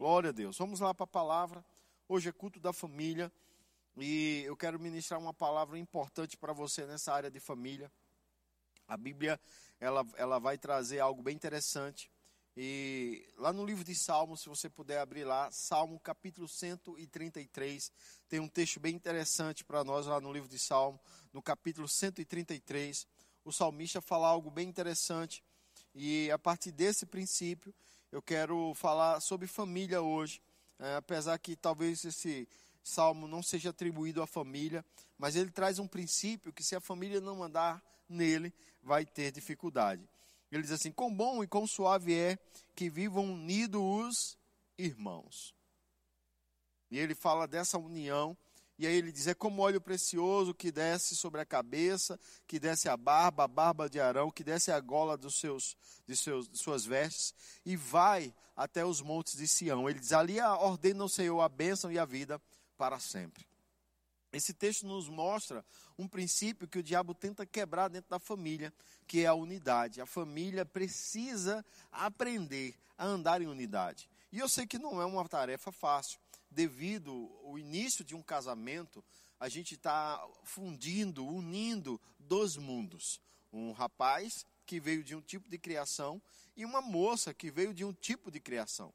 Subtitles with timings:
[0.00, 0.56] Glória a Deus.
[0.56, 1.62] Vamos lá para a palavra.
[2.08, 3.30] Hoje é culto da família
[3.98, 7.92] e eu quero ministrar uma palavra importante para você nessa área de família.
[8.88, 9.38] A Bíblia
[9.78, 12.10] ela, ela vai trazer algo bem interessante.
[12.56, 17.92] E lá no livro de Salmos, se você puder abrir lá, Salmo capítulo 133,
[18.26, 20.98] tem um texto bem interessante para nós lá no livro de Salmo,
[21.30, 23.06] no capítulo 133.
[23.44, 25.44] O salmista fala algo bem interessante.
[25.94, 27.74] E a partir desse princípio,
[28.12, 30.42] eu quero falar sobre família hoje,
[30.78, 32.48] é, apesar que talvez esse
[32.82, 34.84] salmo não seja atribuído à família,
[35.18, 40.08] mas ele traz um princípio que se a família não andar nele, vai ter dificuldade.
[40.50, 42.38] Ele diz assim: Quão bom e quão suave é
[42.74, 44.38] que vivam unidos os
[44.76, 45.54] irmãos.
[46.90, 48.36] E ele fala dessa união
[48.80, 52.88] e aí ele diz: é como óleo precioso que desce sobre a cabeça, que desce
[52.88, 56.56] a barba, a barba de Arão, que desce a gola dos seus, de, seus, de
[56.56, 59.86] suas vestes, e vai até os montes de Sião.
[59.86, 62.40] Ele diz: ali ordena o Senhor a bênção e a vida
[62.78, 63.46] para sempre.
[64.32, 65.62] Esse texto nos mostra
[65.98, 68.72] um princípio que o diabo tenta quebrar dentro da família,
[69.06, 70.00] que é a unidade.
[70.00, 74.08] A família precisa aprender a andar em unidade.
[74.32, 76.18] E eu sei que não é uma tarefa fácil
[76.50, 79.04] devido ao início de um casamento,
[79.38, 83.20] a gente está fundindo, unindo dois mundos.
[83.52, 86.20] Um rapaz que veio de um tipo de criação
[86.56, 88.92] e uma moça que veio de um tipo de criação.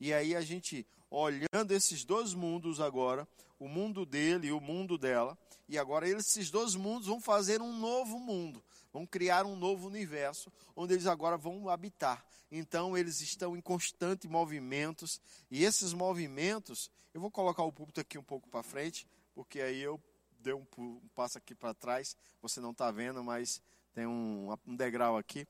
[0.00, 3.26] E aí a gente, olhando esses dois mundos agora,
[3.58, 7.72] o mundo dele e o mundo dela, e agora esses dois mundos vão fazer um
[7.72, 12.24] novo mundo, vão criar um novo universo, onde eles agora vão habitar.
[12.50, 18.18] Então eles estão em constante movimentos, e esses movimentos, eu vou colocar o púlpito aqui
[18.18, 20.00] um pouco para frente, porque aí eu
[20.40, 23.62] dei um, um passo aqui para trás, você não está vendo, mas
[23.94, 25.46] tem um, um degrau aqui.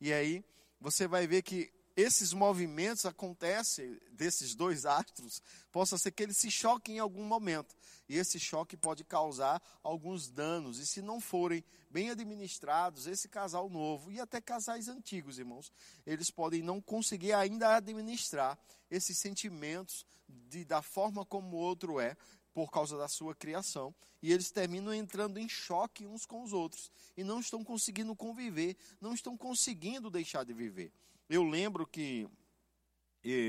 [0.00, 0.44] E aí
[0.80, 6.50] você vai ver que esses movimentos acontecem desses dois astros, possa ser que eles se
[6.50, 7.74] choquem em algum momento.
[8.06, 10.78] E esse choque pode causar alguns danos.
[10.78, 15.72] E se não forem bem administrados, esse casal novo e até casais antigos, irmãos,
[16.06, 18.58] eles podem não conseguir ainda administrar
[18.90, 22.14] esses sentimentos de, da forma como o outro é,
[22.52, 26.90] por causa da sua criação, e eles terminam entrando em choque uns com os outros
[27.14, 30.90] e não estão conseguindo conviver, não estão conseguindo deixar de viver.
[31.28, 32.28] Eu lembro que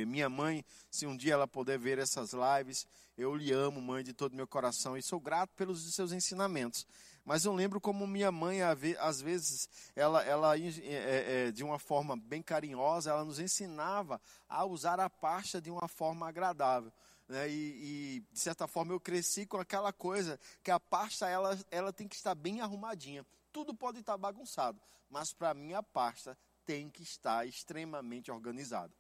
[0.08, 4.14] minha mãe, se um dia ela puder ver essas lives, eu lhe amo, mãe, de
[4.14, 6.88] todo meu coração, e sou grato pelos seus ensinamentos.
[7.24, 12.16] Mas eu lembro como minha mãe, às vezes, ela, ela é, é, de uma forma
[12.16, 16.92] bem carinhosa, ela nos ensinava a usar a pasta de uma forma agradável.
[17.28, 17.50] Né?
[17.50, 21.92] E, e, de certa forma, eu cresci com aquela coisa que a pasta ela, ela
[21.92, 23.26] tem que estar bem arrumadinha.
[23.52, 24.80] Tudo pode estar bagunçado,
[25.10, 26.38] mas para mim a pasta
[26.68, 28.94] tem que estar extremamente organizado.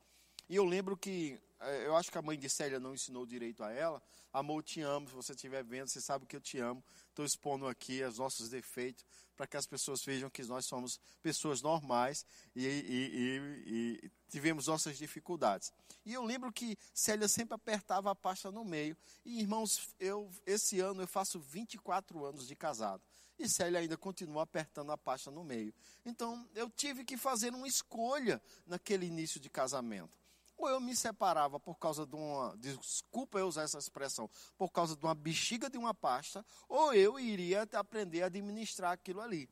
[0.49, 3.61] E eu lembro que, eh, eu acho que a mãe de Célia não ensinou direito
[3.61, 4.01] a ela.
[4.31, 5.09] Amor, te amo.
[5.09, 6.81] Se você estiver vendo, você sabe que eu te amo.
[7.09, 9.05] Estou expondo aqui os nossos defeitos
[9.35, 14.67] para que as pessoas vejam que nós somos pessoas normais e, e, e, e, tivemos
[14.67, 15.71] nossas dificuldades.
[16.05, 18.97] E eu lembro que Célia sempre apertava a pasta no meio.
[19.25, 23.03] E irmãos, eu esse ano eu faço 24 anos de casado.
[23.39, 25.73] E Célia ainda continua apertando a pasta no meio.
[26.05, 30.17] Então eu tive que fazer uma escolha naquele início de casamento
[30.57, 34.95] ou eu me separava por causa de uma, desculpa eu usar essa expressão, por causa
[34.95, 39.47] de uma bexiga de uma pasta, ou eu iria aprender a administrar aquilo ali.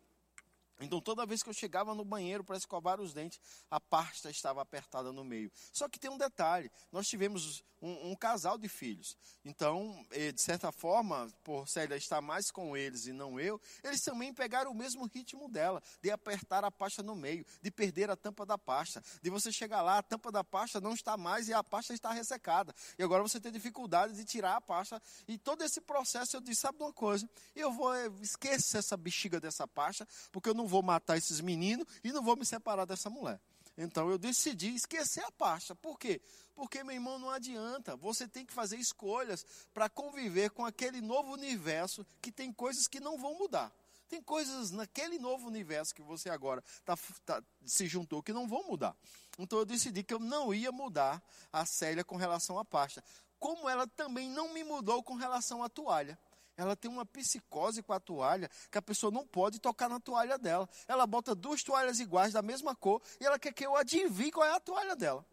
[0.80, 4.62] Então, toda vez que eu chegava no banheiro para escovar os dentes, a pasta estava
[4.62, 5.52] apertada no meio.
[5.72, 9.16] Só que tem um detalhe: nós tivemos um, um casal de filhos.
[9.44, 14.02] Então, eh, de certa forma, por Célia estar mais com eles e não eu, eles
[14.02, 18.16] também pegaram o mesmo ritmo dela, de apertar a pasta no meio, de perder a
[18.16, 21.53] tampa da pasta, de você chegar lá, a tampa da pasta não está mais e
[21.53, 22.74] a pasta está ressecada.
[22.97, 25.02] E agora você tem dificuldade de tirar a pasta.
[25.28, 27.30] E todo esse processo, eu disse: sabe de uma coisa?
[27.56, 31.40] Eu vou eh, esquecer essa bexiga dessa pasta, porque eu não não vou matar esses
[31.40, 33.40] meninos e não vou me separar dessa mulher.
[33.78, 35.76] Então eu decidi esquecer a pasta.
[35.76, 36.22] Por quê?
[36.56, 37.96] Porque, meu irmão, não adianta.
[37.98, 43.00] Você tem que fazer escolhas para conviver com aquele novo universo que tem coisas que
[43.00, 43.72] não vão mudar.
[44.08, 48.64] Tem coisas naquele novo universo que você agora tá, tá, se juntou que não vão
[48.64, 48.96] mudar.
[49.38, 51.22] Então eu decidi que eu não ia mudar
[51.52, 53.03] a Célia com relação à pasta.
[53.38, 56.18] Como ela também não me mudou com relação à toalha
[56.57, 60.37] ela tem uma psicose com a toalha, que a pessoa não pode tocar na toalha
[60.37, 60.67] dela.
[60.87, 64.46] Ela bota duas toalhas iguais, da mesma cor, e ela quer que eu adivinhe qual
[64.46, 65.25] é a toalha dela.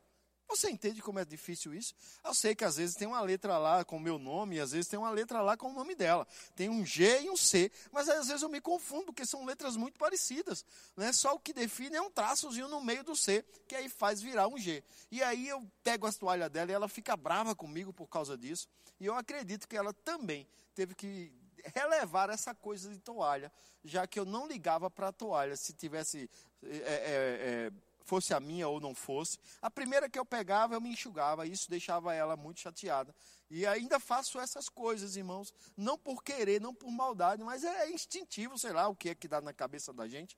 [0.54, 1.94] Você entende como é difícil isso?
[2.22, 4.72] Eu sei que às vezes tem uma letra lá com o meu nome, e às
[4.72, 6.26] vezes tem uma letra lá com o nome dela.
[6.54, 9.76] Tem um G e um C, mas às vezes eu me confundo, porque são letras
[9.76, 10.64] muito parecidas.
[10.94, 11.10] Né?
[11.12, 14.46] Só o que define é um traçozinho no meio do C, que aí faz virar
[14.46, 14.84] um G.
[15.10, 18.68] E aí eu pego a toalha dela e ela fica brava comigo por causa disso.
[19.00, 21.32] E eu acredito que ela também teve que
[21.74, 23.52] relevar essa coisa de toalha,
[23.84, 26.28] já que eu não ligava para a toalha se tivesse.
[26.62, 27.72] É, é, é,
[28.04, 29.38] fosse a minha ou não fosse.
[29.60, 33.14] A primeira que eu pegava, eu me enxugava, isso deixava ela muito chateada.
[33.50, 38.58] E ainda faço essas coisas, irmãos, não por querer, não por maldade, mas é instintivo,
[38.58, 40.36] sei lá o que é que dá na cabeça da gente.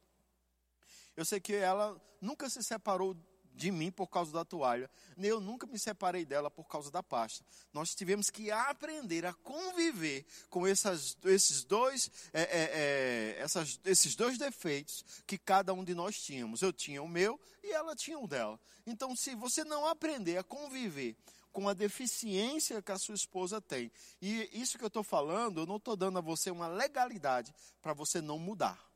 [1.16, 3.16] Eu sei que ela nunca se separou
[3.54, 7.02] de mim por causa da toalha, nem eu nunca me separei dela por causa da
[7.02, 7.44] pasta.
[7.72, 14.16] Nós tivemos que aprender a conviver com essas, esses, dois, é, é, é, essas, esses
[14.16, 16.62] dois defeitos que cada um de nós tínhamos.
[16.62, 18.58] Eu tinha o meu e ela tinha o dela.
[18.86, 21.16] Então, se você não aprender a conviver
[21.52, 23.90] com a deficiência que a sua esposa tem,
[24.20, 27.94] e isso que eu estou falando, eu não estou dando a você uma legalidade para
[27.94, 28.93] você não mudar.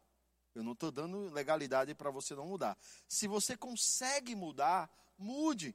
[0.59, 2.77] Eu não estou dando legalidade para você não mudar.
[3.07, 5.73] Se você consegue mudar, mude.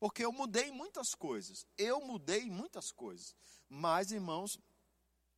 [0.00, 1.66] Porque eu mudei muitas coisas.
[1.76, 3.36] Eu mudei muitas coisas.
[3.68, 4.58] Mas, irmãos,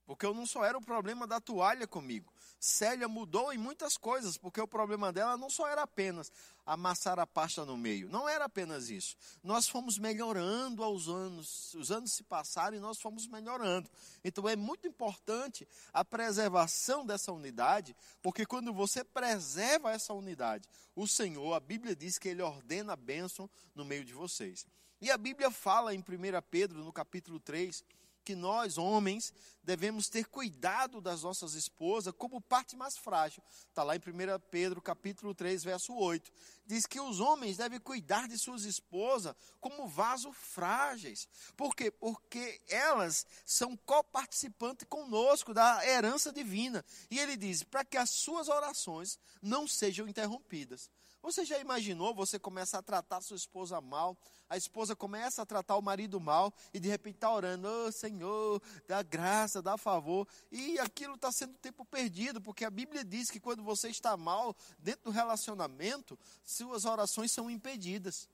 [0.06, 2.32] porque eu não só era o problema da toalha comigo.
[2.58, 6.32] Célia mudou em muitas coisas, porque o problema dela não só era apenas
[6.64, 8.08] amassar a pasta no meio.
[8.08, 9.16] Não era apenas isso.
[9.42, 11.74] Nós fomos melhorando aos anos.
[11.74, 13.90] Os anos se passaram e nós fomos melhorando.
[14.24, 21.06] Então é muito importante a preservação dessa unidade, porque quando você preserva essa unidade, o
[21.06, 24.66] Senhor, a Bíblia diz que ele ordena a bênção no meio de vocês.
[25.00, 26.02] E a Bíblia fala em 1
[26.50, 27.84] Pedro, no capítulo 3,
[28.26, 29.32] que nós, homens,
[29.62, 33.40] devemos ter cuidado das nossas esposas como parte mais frágil.
[33.68, 36.32] Está lá em 1 Pedro capítulo 3, verso 8.
[36.66, 41.28] Diz que os homens devem cuidar de suas esposas como vasos frágeis.
[41.56, 41.88] Por quê?
[41.88, 46.84] Porque elas são coparticipantes conosco da herança divina.
[47.08, 50.90] E ele diz, para que as suas orações não sejam interrompidas.
[51.22, 54.16] Você já imaginou você começa a tratar sua esposa mal,
[54.48, 58.62] a esposa começa a tratar o marido mal e de repente está orando, oh Senhor,
[58.86, 63.40] dá graça, dá favor, e aquilo está sendo tempo perdido, porque a Bíblia diz que
[63.40, 68.28] quando você está mal dentro do relacionamento, suas orações são impedidas.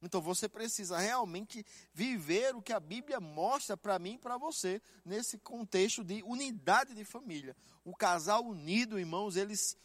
[0.00, 4.80] Então você precisa realmente viver o que a Bíblia mostra para mim e para você
[5.04, 7.56] nesse contexto de unidade de família.
[7.84, 9.76] O casal unido, irmãos, eles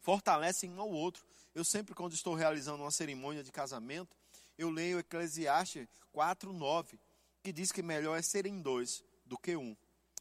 [0.00, 1.24] fortalecem um ao outro.
[1.54, 4.16] Eu sempre, quando estou realizando uma cerimônia de casamento,
[4.56, 6.98] eu leio Eclesiastes 4:9,
[7.42, 9.76] que diz que melhor é serem dois do que um.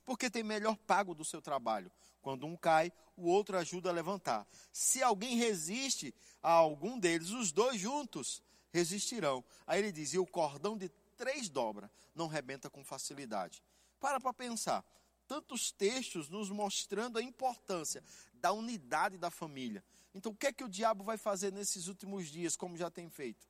[0.06, 1.92] Porque tem melhor pago do seu trabalho.
[2.22, 4.48] Quando um cai, o outro ajuda a levantar.
[4.72, 8.42] Se alguém resiste a algum deles, os dois juntos
[8.72, 9.44] resistirão.
[9.68, 13.64] Aí ele diz: e o cordão de três dobra não rebenta com facilidade.
[14.00, 14.84] Para para pensar.
[15.26, 18.04] Tantos textos nos mostrando a importância
[18.34, 19.84] da unidade da família.
[20.14, 23.10] Então, o que é que o diabo vai fazer nesses últimos dias, como já tem
[23.10, 23.48] feito?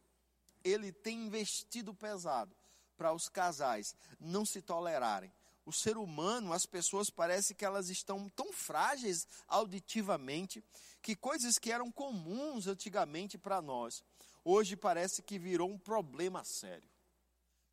[0.63, 2.56] Ele tem investido pesado
[2.98, 5.31] para os casais não se tolerarem.
[5.65, 10.63] O ser humano, as pessoas parece que elas estão tão frágeis auditivamente
[11.01, 14.04] que coisas que eram comuns antigamente para nós,
[14.44, 16.89] hoje parece que virou um problema sério.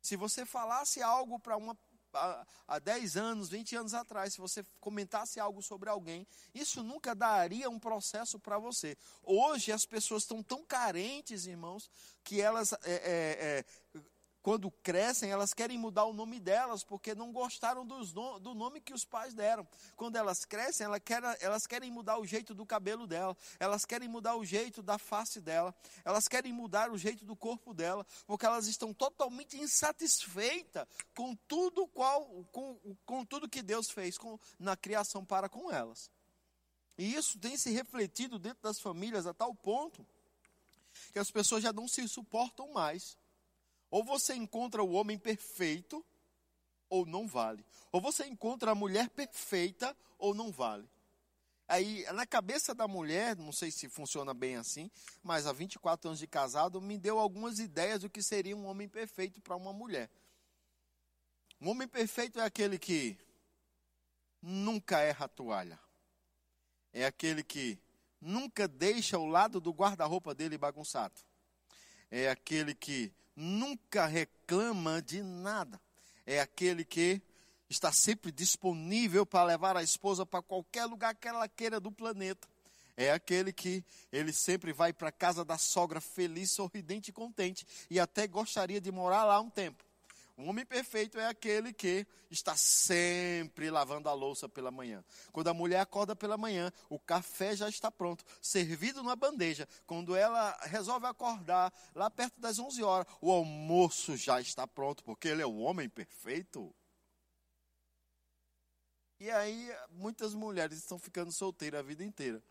[0.01, 1.77] Se você falasse algo para uma
[2.67, 7.69] há 10 anos, 20 anos atrás, se você comentasse algo sobre alguém, isso nunca daria
[7.69, 8.97] um processo para você.
[9.23, 11.89] Hoje as pessoas estão tão carentes, irmãos,
[12.23, 13.65] que elas é, é,
[13.95, 14.01] é,
[14.41, 18.93] quando crescem, elas querem mudar o nome delas, porque não gostaram no, do nome que
[18.93, 19.67] os pais deram.
[19.95, 24.07] Quando elas crescem, elas querem, elas querem mudar o jeito do cabelo dela, elas querem
[24.07, 28.45] mudar o jeito da face dela, elas querem mudar o jeito do corpo dela, porque
[28.45, 34.75] elas estão totalmente insatisfeitas com tudo qual, com, com tudo que Deus fez com, na
[34.75, 36.09] criação para com elas.
[36.97, 40.05] E isso tem se refletido dentro das famílias a tal ponto
[41.11, 43.17] que as pessoas já não se suportam mais.
[43.91, 46.03] Ou você encontra o homem perfeito,
[46.89, 47.63] ou não vale.
[47.91, 50.89] Ou você encontra a mulher perfeita, ou não vale.
[51.67, 54.89] Aí, na cabeça da mulher, não sei se funciona bem assim,
[55.21, 58.89] mas há 24 anos de casado, me deu algumas ideias do que seria um homem
[58.89, 60.09] perfeito para uma mulher.
[61.59, 63.17] Um homem perfeito é aquele que
[64.41, 65.79] nunca erra a toalha.
[66.93, 67.79] É aquele que
[68.19, 71.21] nunca deixa o lado do guarda-roupa dele bagunçado.
[72.09, 75.81] É aquele que nunca reclama de nada.
[76.25, 77.21] É aquele que
[77.67, 82.47] está sempre disponível para levar a esposa para qualquer lugar que ela queira do planeta.
[82.95, 87.65] É aquele que ele sempre vai para a casa da sogra feliz, sorridente e contente
[87.89, 89.83] e até gostaria de morar lá um tempo.
[90.37, 95.03] O homem perfeito é aquele que está sempre lavando a louça pela manhã.
[95.31, 99.67] Quando a mulher acorda pela manhã, o café já está pronto, servido numa bandeja.
[99.85, 105.27] Quando ela resolve acordar, lá perto das 11 horas, o almoço já está pronto, porque
[105.27, 106.73] ele é o homem perfeito.
[109.19, 112.41] E aí, muitas mulheres estão ficando solteiras a vida inteira.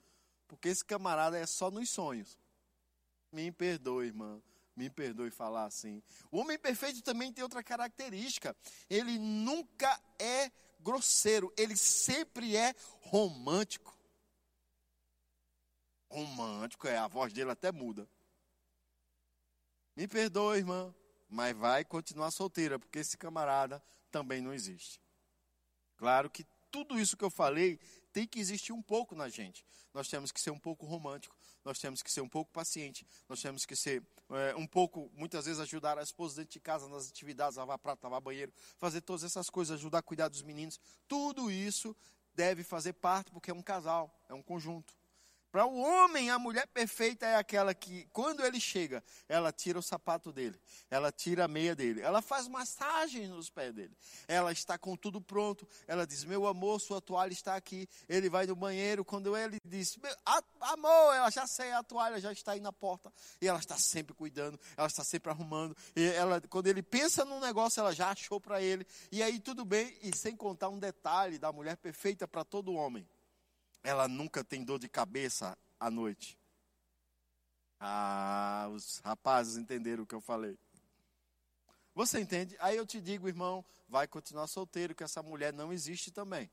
[0.46, 2.38] Porque esse camarada é só nos sonhos.
[3.32, 4.40] Me perdoe, irmã.
[4.80, 6.02] Me perdoe falar assim.
[6.30, 8.56] O homem perfeito também tem outra característica.
[8.88, 13.94] Ele nunca é grosseiro, ele sempre é romântico.
[16.08, 18.08] Romântico, é, a voz dele até muda.
[19.94, 20.94] Me perdoe, irmã,
[21.28, 24.99] mas vai continuar solteira, porque esse camarada também não existe.
[25.99, 27.78] Claro que tudo isso que eu falei
[28.14, 29.62] tem que existir um pouco na gente.
[29.92, 33.40] Nós temos que ser um pouco romântico, nós temos que ser um pouco paciente, nós
[33.40, 37.09] temos que ser é, um pouco, muitas vezes, ajudar a esposa dentro de casa nas
[37.09, 40.79] atividades, lavar prato, lavar banheiro, fazer todas essas coisas, ajudar a cuidar dos meninos.
[41.09, 41.97] Tudo isso
[42.35, 45.00] deve fazer parte, porque é um casal, é um conjunto.
[45.50, 49.83] Para o homem, a mulher perfeita é aquela que, quando ele chega, ela tira o
[49.83, 50.57] sapato dele,
[50.88, 53.92] ela tira a meia dele, ela faz massagem nos pés dele,
[54.28, 57.88] ela está com tudo pronto, ela diz: Meu amor, sua toalha está aqui.
[58.09, 59.99] Ele vai no banheiro, quando ele diz:
[60.61, 64.14] Amor, ela já sei, a toalha já está aí na porta, e ela está sempre
[64.14, 68.40] cuidando, ela está sempre arrumando, e ela, quando ele pensa num negócio, ela já achou
[68.40, 72.45] para ele, e aí tudo bem, e sem contar um detalhe da mulher perfeita para
[72.45, 73.04] todo homem
[73.82, 76.38] ela nunca tem dor de cabeça à noite.
[77.78, 80.58] Ah, os rapazes entenderam o que eu falei.
[81.94, 82.56] Você entende?
[82.60, 86.50] Aí eu te digo, irmão, vai continuar solteiro, que essa mulher não existe também.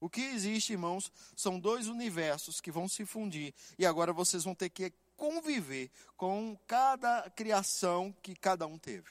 [0.00, 4.54] O que existe, irmãos, são dois universos que vão se fundir e agora vocês vão
[4.54, 9.10] ter que conviver com cada criação que cada um teve.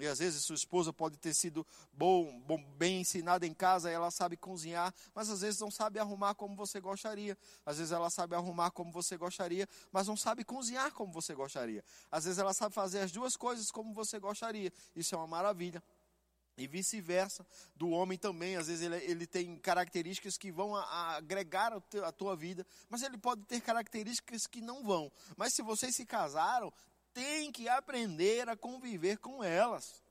[0.00, 4.10] E às vezes sua esposa pode ter sido bom, bom, bem ensinada em casa, ela
[4.10, 7.36] sabe cozinhar, mas às vezes não sabe arrumar como você gostaria.
[7.64, 11.84] Às vezes ela sabe arrumar como você gostaria, mas não sabe cozinhar como você gostaria.
[12.10, 14.72] Às vezes ela sabe fazer as duas coisas como você gostaria.
[14.96, 15.82] Isso é uma maravilha.
[16.60, 21.16] E vice-versa, do homem também, às vezes ele, ele tem características que vão a, a
[21.16, 25.10] agregar a, a tua vida, mas ele pode ter características que não vão.
[25.38, 26.70] Mas se vocês se casaram,
[27.12, 30.02] tem que aprender a conviver com elas.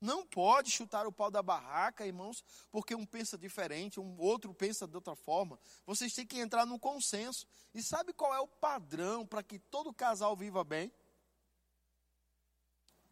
[0.00, 4.88] Não pode chutar o pau da barraca, irmãos, porque um pensa diferente, um outro pensa
[4.88, 5.58] de outra forma.
[5.84, 7.46] Vocês têm que entrar num consenso.
[7.74, 10.90] E sabe qual é o padrão para que todo casal viva bem?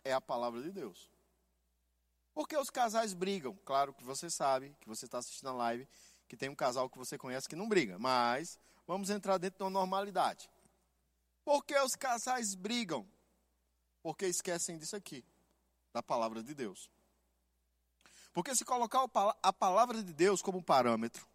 [0.03, 1.11] É a palavra de Deus.
[2.33, 3.55] Porque os casais brigam.
[3.67, 5.87] Claro que você sabe, que você está assistindo a live,
[6.27, 7.99] que tem um casal que você conhece que não briga.
[7.99, 10.49] Mas vamos entrar dentro da normalidade.
[11.49, 13.09] Por que os casais brigam?
[14.02, 15.25] Porque esquecem disso aqui,
[15.95, 16.90] da palavra de Deus.
[18.35, 19.09] Porque se colocar
[19.43, 21.26] a palavra de Deus como parâmetro,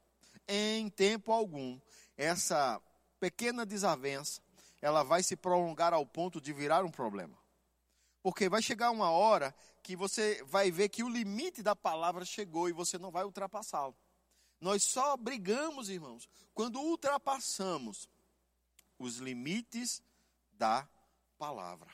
[0.47, 1.79] em tempo algum,
[2.15, 2.79] essa
[3.19, 4.39] pequena desavença,
[4.79, 7.35] ela vai se prolongar ao ponto de virar um problema.
[8.21, 9.51] Porque vai chegar uma hora
[9.81, 13.95] que você vai ver que o limite da palavra chegou e você não vai ultrapassá-lo.
[14.61, 18.07] Nós só brigamos, irmãos, quando ultrapassamos
[18.97, 20.01] os limites
[20.51, 20.87] da
[21.37, 21.89] palavra.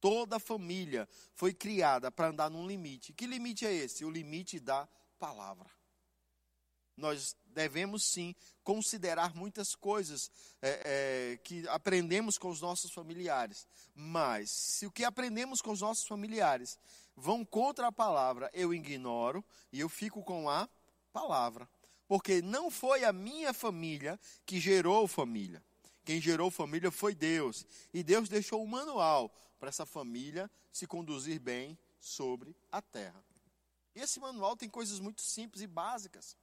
[0.00, 3.12] Toda família foi criada para andar num limite.
[3.12, 4.04] Que limite é esse?
[4.04, 5.70] O limite da palavra.
[6.96, 10.30] Nós devemos sim considerar muitas coisas
[10.60, 13.66] é, é, que aprendemos com os nossos familiares.
[13.94, 16.78] Mas, se o que aprendemos com os nossos familiares
[17.16, 20.68] vão contra a palavra, eu ignoro e eu fico com a
[21.12, 21.68] palavra.
[22.06, 25.62] Porque não foi a minha família que gerou família.
[26.04, 27.64] Quem gerou família foi Deus.
[27.92, 33.24] E Deus deixou um manual para essa família se conduzir bem sobre a terra.
[33.94, 36.36] E esse manual tem coisas muito simples e básicas.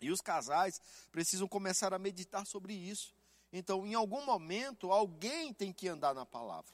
[0.00, 0.80] E os casais
[1.12, 3.14] precisam começar a meditar sobre isso.
[3.52, 6.72] Então, em algum momento, alguém tem que andar na palavra.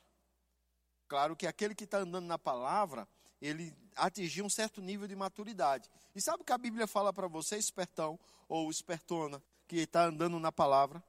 [1.09, 3.09] Claro que aquele que está andando na palavra,
[3.41, 5.91] ele atingiu um certo nível de maturidade.
[6.15, 10.39] E sabe o que a Bíblia fala para você, espertão ou espertona, que está andando
[10.39, 11.03] na palavra?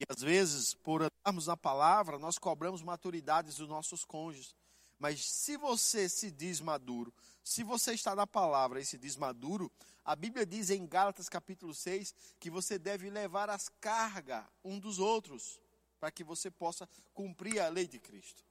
[0.00, 4.54] E às vezes, por andarmos na palavra, nós cobramos maturidades dos nossos cônjuges.
[4.98, 7.12] Mas se você se diz maduro,
[7.44, 9.70] se você está na palavra e se diz maduro,
[10.02, 14.98] a Bíblia diz em Gálatas capítulo 6 que você deve levar as cargas um dos
[14.98, 15.60] outros,
[15.98, 18.42] para que você possa cumprir a lei de Cristo.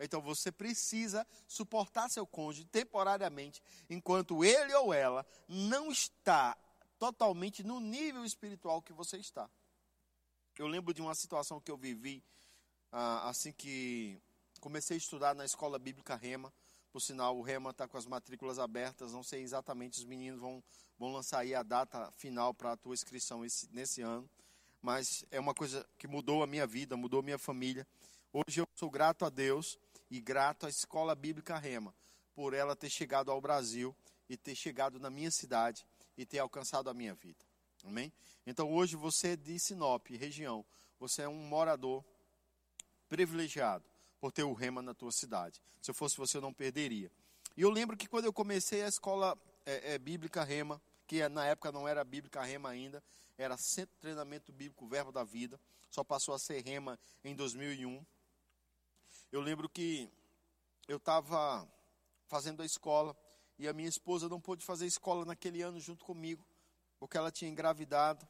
[0.00, 6.56] Então você precisa suportar seu cônjuge temporariamente, enquanto ele ou ela não está
[6.98, 9.48] totalmente no nível espiritual que você está.
[10.58, 12.24] Eu lembro de uma situação que eu vivi
[12.90, 14.18] ah, assim que
[14.58, 16.50] comecei a estudar na escola bíblica Rema.
[16.90, 19.12] Por sinal, o Rema está com as matrículas abertas.
[19.12, 20.64] Não sei exatamente, os meninos vão,
[20.98, 24.28] vão lançar aí a data final para a tua inscrição esse, nesse ano.
[24.80, 27.86] Mas é uma coisa que mudou a minha vida, mudou a minha família.
[28.32, 29.78] Hoje eu sou grato a Deus
[30.10, 31.94] e grato à escola bíblica Rema
[32.34, 33.94] por ela ter chegado ao Brasil
[34.26, 35.86] e ter chegado na minha cidade
[36.16, 37.45] e ter alcançado a minha vida.
[37.86, 38.12] Amém?
[38.44, 40.66] Então hoje você é de Sinop, região,
[40.98, 42.04] você é um morador
[43.08, 43.84] privilegiado
[44.20, 45.62] por ter o Rema na tua cidade.
[45.80, 47.12] Se eu fosse você, eu não perderia.
[47.56, 51.46] E eu lembro que quando eu comecei a escola é, é, bíblica Rema, que na
[51.46, 53.00] época não era bíblica Rema ainda,
[53.38, 58.04] era Centro de Treinamento Bíblico Verbo da Vida, só passou a ser Rema em 2001.
[59.30, 60.10] Eu lembro que
[60.88, 61.68] eu estava
[62.26, 63.16] fazendo a escola
[63.60, 66.44] e a minha esposa não pôde fazer escola naquele ano junto comigo,
[66.98, 68.26] porque ela tinha engravidado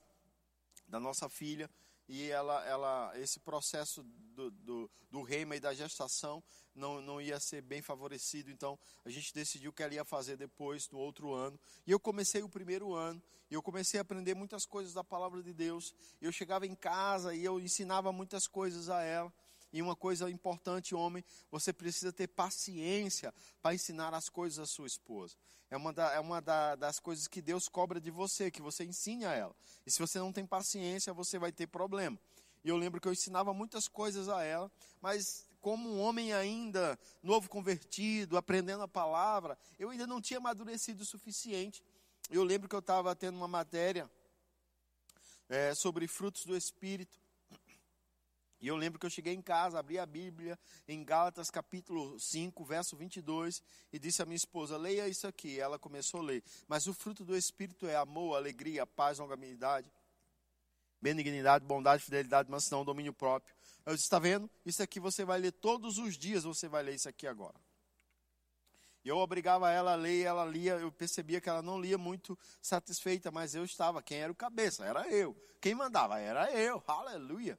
[0.89, 1.71] da nossa filha
[2.09, 6.43] e ela, ela, esse processo do, do, do reima e da gestação
[6.75, 10.89] não, não ia ser bem favorecido, então a gente decidiu que ela ia fazer depois,
[10.91, 11.59] no outro ano.
[11.87, 13.21] E eu comecei o primeiro ano,
[13.51, 15.95] e eu comecei a aprender muitas coisas da palavra de Deus.
[16.21, 19.33] Eu chegava em casa e eu ensinava muitas coisas a ela.
[19.73, 24.87] E uma coisa importante, homem, você precisa ter paciência para ensinar as coisas à sua
[24.87, 25.37] esposa.
[25.71, 28.85] É uma, da, é uma da, das coisas que Deus cobra de você, que você
[28.85, 29.55] ensine a ela.
[29.85, 32.19] E se você não tem paciência, você vai ter problema.
[32.65, 34.71] E eu lembro que eu ensinava muitas coisas a ela,
[35.01, 41.03] mas como um homem ainda novo convertido, aprendendo a palavra, eu ainda não tinha amadurecido
[41.03, 41.83] o suficiente.
[42.31, 44.09] Eu lembro que eu estava tendo uma matéria
[45.49, 47.21] é, sobre frutos do Espírito.
[48.61, 50.59] E eu lembro que eu cheguei em casa, abri a Bíblia
[50.89, 55.61] em Gálatas capítulo 5, verso 22, e disse à minha esposa: leia isso aqui.
[55.61, 56.43] Ela começou a ler.
[56.67, 59.93] Mas o fruto do Espírito é amor, alegria, paz, longanimidade,
[61.01, 63.55] benignidade, bondade, fidelidade, mansidão, domínio próprio.
[63.85, 64.51] Eu disse: está vendo?
[64.65, 67.61] Isso aqui você vai ler todos os dias, você vai ler isso aqui agora.
[69.05, 72.37] E eu obrigava ela a ler, ela lia, eu percebia que ela não lia muito
[72.61, 74.03] satisfeita, mas eu estava.
[74.03, 74.85] Quem era o cabeça?
[74.85, 75.37] Era eu.
[75.61, 76.19] Quem mandava?
[76.19, 76.83] Era eu.
[76.89, 77.57] Aleluia.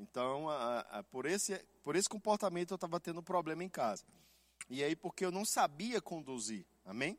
[0.00, 4.02] Então, a, a, por, esse, por esse comportamento eu estava tendo problema em casa.
[4.68, 6.64] E aí, porque eu não sabia conduzir.
[6.86, 7.18] Amém?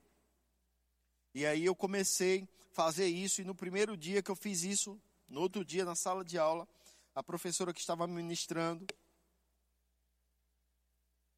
[1.34, 5.00] E aí eu comecei a fazer isso, e no primeiro dia que eu fiz isso,
[5.30, 6.68] no outro dia, na sala de aula,
[7.14, 8.86] a professora que estava ministrando,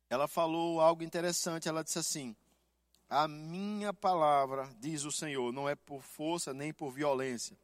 [0.10, 1.68] ela falou algo interessante.
[1.68, 2.36] Ela disse assim:
[3.10, 7.58] A minha palavra, diz o Senhor, não é por força nem por violência,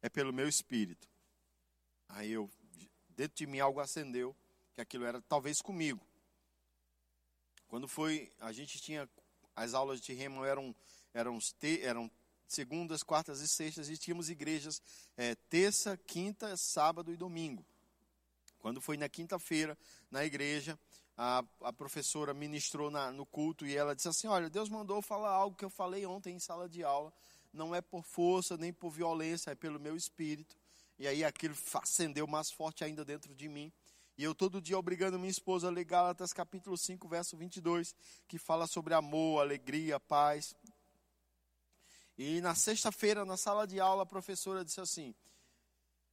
[0.00, 1.06] é pelo meu espírito.
[2.08, 2.50] Aí eu
[3.20, 4.34] dentro de mim algo acendeu,
[4.74, 6.00] que aquilo era talvez comigo.
[7.68, 9.06] Quando foi, a gente tinha
[9.54, 10.74] as aulas de remo eram
[11.12, 11.38] eram
[11.82, 12.10] eram
[12.48, 14.80] segundas, quartas e sextas e tínhamos igrejas
[15.18, 17.62] é, terça, quinta, sábado e domingo.
[18.58, 19.76] Quando foi na quinta-feira
[20.10, 20.78] na igreja,
[21.14, 25.30] a, a professora ministrou na, no culto e ela disse assim: Olha, Deus mandou falar
[25.30, 27.12] algo que eu falei ontem em sala de aula.
[27.52, 30.56] Não é por força nem por violência, é pelo meu espírito.
[31.00, 33.72] E aí aquilo acendeu mais forte ainda dentro de mim.
[34.18, 37.94] E eu todo dia obrigando minha esposa a ler Gálatas capítulo 5, verso 22,
[38.28, 40.54] que fala sobre amor, alegria, paz.
[42.18, 45.14] E na sexta-feira, na sala de aula, a professora disse assim: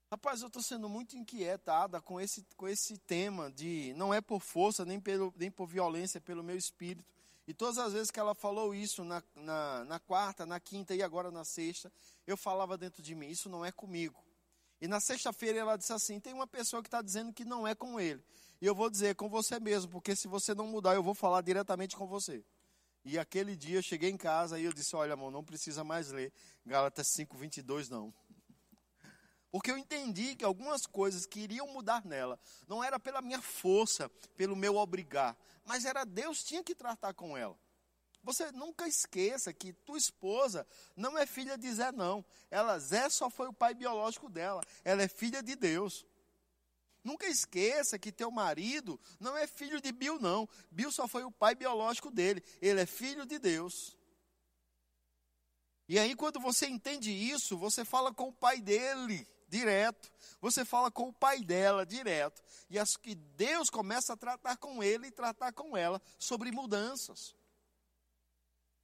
[0.10, 4.40] Rapaz, eu estou sendo muito inquietada com esse, com esse tema de não é por
[4.40, 7.14] força, nem, pelo, nem por violência, é pelo meu espírito.
[7.46, 11.04] E todas as vezes que ela falou isso, na, na, na quarta, na quinta e
[11.04, 11.92] agora na sexta,
[12.26, 14.27] eu falava dentro de mim: Isso não é comigo.
[14.80, 17.74] E na sexta-feira ela disse assim: tem uma pessoa que está dizendo que não é
[17.74, 18.24] com ele.
[18.62, 21.14] E eu vou dizer, é com você mesmo, porque se você não mudar, eu vou
[21.14, 22.44] falar diretamente com você.
[23.06, 26.12] E aquele dia eu cheguei em casa e eu disse: Olha, amor, não precisa mais
[26.12, 26.32] ler
[26.66, 28.14] Gálatas 5, 22, não.
[29.50, 34.10] Porque eu entendi que algumas coisas que iriam mudar nela não era pela minha força,
[34.36, 37.58] pelo meu obrigar, mas era Deus tinha que tratar com ela.
[38.28, 42.26] Você nunca esqueça que tua esposa não é filha de Zé, não.
[42.52, 44.62] Ela, Zé só foi o pai biológico dela.
[44.84, 46.06] Ela é filha de Deus.
[47.02, 50.46] Nunca esqueça que teu marido não é filho de Bill, não.
[50.70, 52.44] Bill só foi o pai biológico dele.
[52.62, 53.96] Ele é filho de Deus.
[55.88, 60.12] E aí, quando você entende isso, você fala com o pai dele direto.
[60.42, 62.44] Você fala com o pai dela direto.
[62.70, 67.34] E as que Deus começa a tratar com ele e tratar com ela sobre mudanças.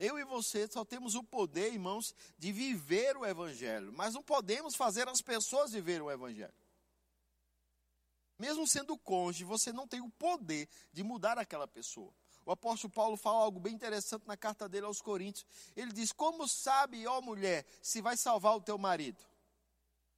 [0.03, 4.75] Eu e você só temos o poder, irmãos, de viver o Evangelho, mas não podemos
[4.75, 6.53] fazer as pessoas viver o Evangelho.
[8.37, 12.13] Mesmo sendo cônjuge, você não tem o poder de mudar aquela pessoa.
[12.45, 15.45] O apóstolo Paulo fala algo bem interessante na carta dele aos Coríntios.
[15.73, 19.23] Ele diz: Como sabe, ó mulher, se vai salvar o teu marido?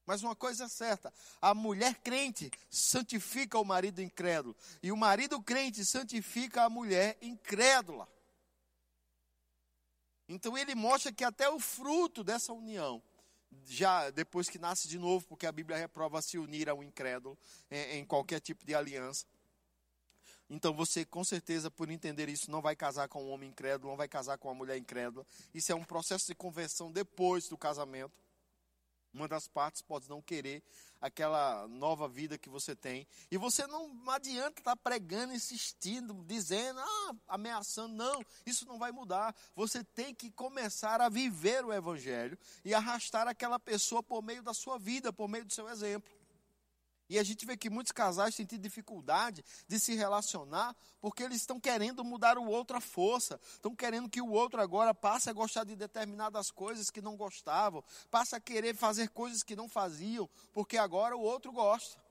[0.04, 5.40] Mas uma coisa é certa: a mulher crente santifica o marido incrédulo, e o marido
[5.44, 8.15] crente santifica a mulher incrédula.
[10.28, 13.02] Então ele mostra que até o fruto dessa união,
[13.66, 17.38] já depois que nasce de novo, porque a Bíblia reprova se unir ao incrédulo
[17.70, 19.26] em, em qualquer tipo de aliança,
[20.50, 23.98] então você, com certeza, por entender isso, não vai casar com um homem incrédulo, não
[23.98, 25.26] vai casar com uma mulher incrédula.
[25.54, 28.14] Isso é um processo de conversão depois do casamento.
[29.16, 30.62] Uma das partes pode não querer
[31.00, 33.08] aquela nova vida que você tem.
[33.32, 37.96] E você não, adianta estar pregando, insistindo, dizendo, ah, ameaçando.
[37.96, 39.34] Não, isso não vai mudar.
[39.56, 44.54] Você tem que começar a viver o Evangelho e arrastar aquela pessoa por meio da
[44.54, 46.12] sua vida, por meio do seu exemplo.
[47.08, 51.38] E a gente vê que muitos casais têm tido dificuldade de se relacionar porque eles
[51.38, 53.40] estão querendo mudar o outro à força.
[53.44, 57.84] Estão querendo que o outro agora passe a gostar de determinadas coisas que não gostavam,
[58.10, 62.04] passe a querer fazer coisas que não faziam, porque agora o outro gosta.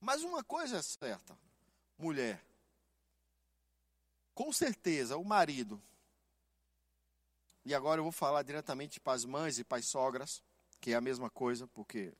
[0.00, 1.36] Mas uma coisa é certa,
[1.98, 2.44] mulher.
[4.34, 5.82] Com certeza o marido.
[7.64, 10.42] E agora eu vou falar diretamente para as mães e para as sogras,
[10.80, 12.12] que é a mesma coisa, porque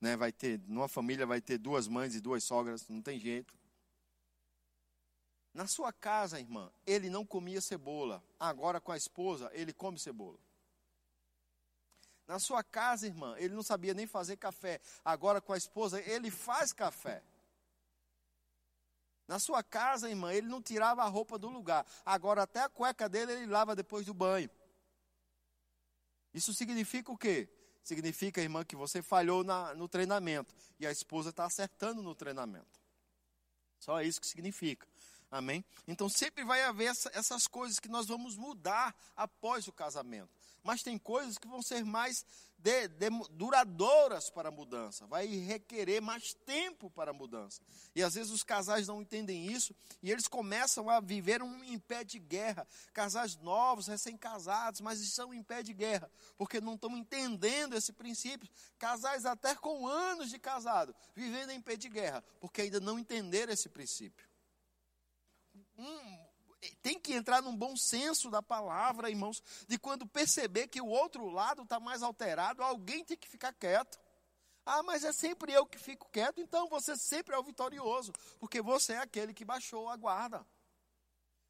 [0.00, 3.54] né, vai ter, numa família vai ter duas mães e duas sogras, não tem jeito.
[5.52, 8.22] Na sua casa, irmã, ele não comia cebola.
[8.38, 10.38] Agora com a esposa, ele come cebola.
[12.28, 14.80] Na sua casa, irmã, ele não sabia nem fazer café.
[15.04, 17.22] Agora com a esposa, ele faz café.
[19.26, 21.86] Na sua casa, irmã, ele não tirava a roupa do lugar.
[22.04, 24.50] Agora até a cueca dele ele lava depois do banho.
[26.32, 27.48] Isso significa o quê?
[27.88, 32.80] Significa, irmã, que você falhou na, no treinamento e a esposa está acertando no treinamento.
[33.80, 34.86] Só isso que significa.
[35.30, 35.64] Amém?
[35.86, 40.30] Então sempre vai haver essa, essas coisas que nós vamos mudar após o casamento.
[40.68, 42.26] Mas tem coisas que vão ser mais
[42.58, 47.62] de, de, duradouras para a mudança, vai requerer mais tempo para a mudança.
[47.94, 51.78] E às vezes os casais não entendem isso e eles começam a viver um em
[51.78, 52.68] pé de guerra.
[52.92, 58.46] Casais novos, recém-casados, mas estão em pé de guerra, porque não estão entendendo esse princípio.
[58.78, 63.54] Casais até com anos de casado, vivendo em pé de guerra, porque ainda não entenderam
[63.54, 64.28] esse princípio.
[65.78, 66.27] Um,
[66.82, 71.28] tem que entrar num bom senso da palavra, irmãos, de quando perceber que o outro
[71.28, 73.98] lado está mais alterado, alguém tem que ficar quieto.
[74.66, 78.60] Ah, mas é sempre eu que fico quieto, então você sempre é o vitorioso, porque
[78.60, 80.44] você é aquele que baixou a guarda.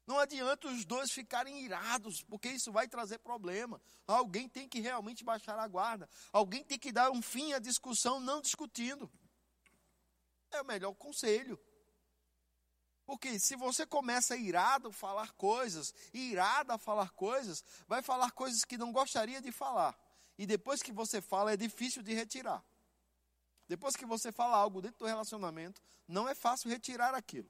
[0.09, 3.79] Não adianta os dois ficarem irados, porque isso vai trazer problema.
[4.07, 6.09] Alguém tem que realmente baixar a guarda.
[6.31, 9.07] Alguém tem que dar um fim à discussão não discutindo.
[10.49, 11.59] É o melhor conselho.
[13.09, 18.63] Porque se você começa irado a falar coisas, irada a falar coisas, vai falar coisas
[18.63, 19.97] que não gostaria de falar.
[20.37, 22.63] E depois que você fala, é difícil de retirar.
[23.67, 27.49] Depois que você fala algo dentro do relacionamento, não é fácil retirar aquilo.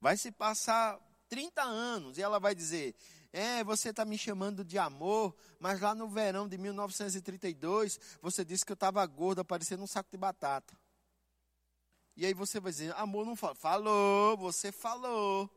[0.00, 2.96] Vai se passar 30 anos e ela vai dizer:
[3.30, 8.64] É, você está me chamando de amor, mas lá no verão de 1932 você disse
[8.64, 10.74] que eu estava gorda, parecendo um saco de batata.
[12.16, 13.54] E aí você vai dizer, amor não fala.
[13.54, 15.50] Falou, você falou.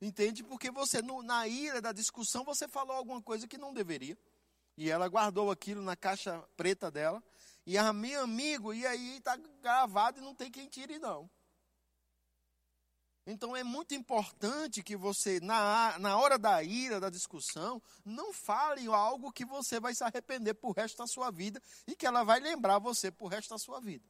[0.00, 0.42] Entende?
[0.42, 4.18] Porque você, no, na ira da discussão, você falou alguma coisa que não deveria.
[4.76, 7.22] E ela guardou aquilo na caixa preta dela.
[7.66, 11.30] E a meu amigo, e aí está gravado e não tem quem tire, não.
[13.26, 18.86] Então é muito importante que você, na, na hora da ira, da discussão, não fale
[18.86, 22.40] algo que você vai se arrepender por resto da sua vida e que ela vai
[22.40, 24.04] lembrar você por resto da sua vida.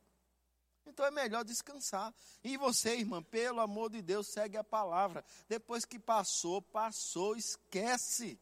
[0.90, 2.12] Então é melhor descansar.
[2.44, 5.24] E você, irmã, pelo amor de Deus, segue a palavra.
[5.48, 8.38] Depois que passou, passou, esquece.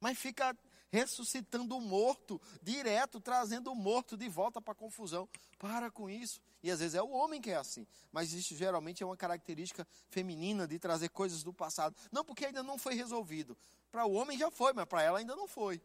[0.00, 0.56] Mas fica
[0.90, 5.28] ressuscitando o morto, direto, trazendo o morto de volta para a confusão.
[5.58, 6.40] Para com isso.
[6.62, 7.86] E às vezes é o homem que é assim.
[8.12, 11.96] Mas isso geralmente é uma característica feminina de trazer coisas do passado.
[12.12, 13.56] Não porque ainda não foi resolvido.
[13.90, 15.80] Para o homem já foi, mas para ela ainda não foi.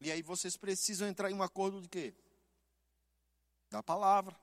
[0.00, 2.14] E aí vocês precisam entrar em um acordo de quê?
[3.70, 4.36] Da palavra.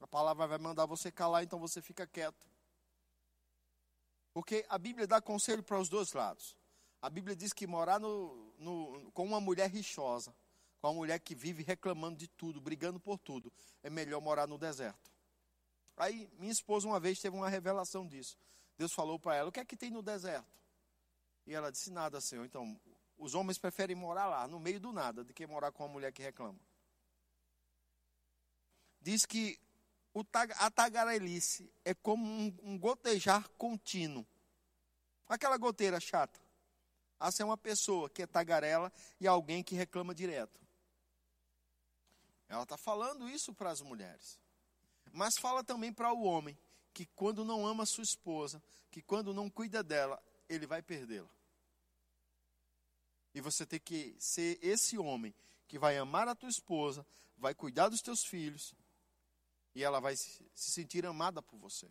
[0.00, 2.48] A palavra vai mandar você calar, então você fica quieto.
[4.32, 6.56] Porque a Bíblia dá conselho para os dois lados.
[7.02, 10.34] A Bíblia diz que morar no, no, com uma mulher rixosa,
[10.80, 14.56] com uma mulher que vive reclamando de tudo, brigando por tudo, é melhor morar no
[14.56, 15.10] deserto.
[15.96, 18.38] Aí, minha esposa uma vez teve uma revelação disso.
[18.76, 20.48] Deus falou para ela: O que é que tem no deserto?
[21.44, 22.44] E ela disse: Nada, Senhor.
[22.44, 22.80] Então,
[23.16, 26.12] os homens preferem morar lá, no meio do nada, do que morar com uma mulher
[26.12, 26.58] que reclama
[29.00, 29.58] diz que
[30.56, 32.24] a tagarelice é como
[32.62, 34.26] um, gotejar contínuo.
[35.28, 36.40] Aquela goteira chata.
[37.20, 40.60] Essa é uma pessoa que é tagarela e alguém que reclama direto.
[42.48, 44.38] Ela está falando isso para as mulheres.
[45.12, 46.56] Mas fala também para o homem
[46.94, 51.28] que quando não ama sua esposa, que quando não cuida dela, ele vai perdê-la.
[53.34, 55.34] E você tem que ser esse homem
[55.66, 57.06] que vai amar a tua esposa,
[57.36, 58.74] vai cuidar dos teus filhos,
[59.78, 61.88] e ela vai se sentir amada por você.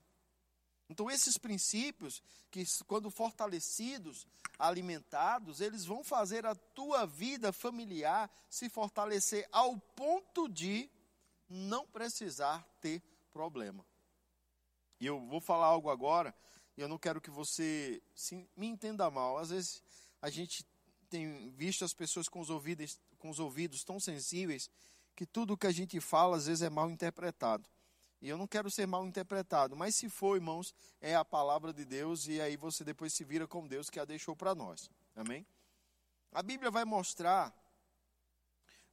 [0.89, 2.21] Então, esses princípios,
[2.51, 4.27] que quando fortalecidos,
[4.59, 10.89] alimentados, eles vão fazer a tua vida familiar se fortalecer ao ponto de
[11.47, 13.85] não precisar ter problema.
[14.99, 16.35] E eu vou falar algo agora,
[16.75, 19.37] e eu não quero que você se, me entenda mal.
[19.37, 19.81] Às vezes
[20.21, 20.65] a gente
[21.09, 24.69] tem visto as pessoas com os ouvidos, com os ouvidos tão sensíveis
[25.15, 27.67] que tudo que a gente fala às vezes é mal interpretado.
[28.21, 31.85] E eu não quero ser mal interpretado, mas se for, irmãos, é a palavra de
[31.85, 34.89] Deus e aí você depois se vira com Deus que a deixou para nós.
[35.15, 35.45] Amém?
[36.31, 37.55] A Bíblia vai mostrar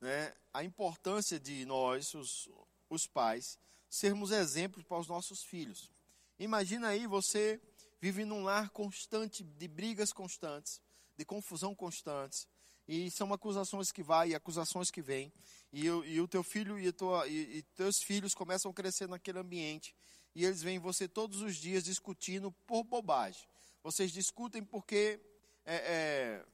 [0.01, 2.49] né, a importância de nós, os,
[2.91, 3.59] os pais,
[3.89, 5.91] sermos exemplos para os nossos filhos.
[6.39, 7.61] Imagina aí você
[8.01, 10.83] vive num lar constante de brigas constantes,
[11.17, 12.47] de confusão constantes,
[12.87, 15.33] e são acusações que vai e acusações que vêm.
[15.73, 19.39] E, e, o teu filho e, tua, e, e, teus filhos começam a crescer naquele
[19.39, 19.95] ambiente.
[20.35, 23.47] E eles veem você todos os dias discutindo por bobagem.
[23.83, 25.21] Vocês discutem porque
[25.65, 26.45] é, é,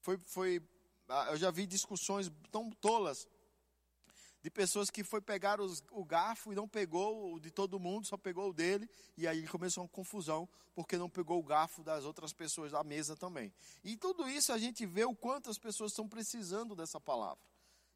[0.00, 0.62] foi, foi,
[1.08, 3.26] ah, eu já vi discussões tão tolas
[4.42, 8.06] de pessoas que foi pegar os, o garfo e não pegou o de todo mundo,
[8.06, 12.04] só pegou o dele, e aí começou uma confusão, porque não pegou o garfo das
[12.04, 13.52] outras pessoas da mesa também.
[13.84, 17.42] E tudo isso a gente vê o quanto as pessoas estão precisando dessa palavra.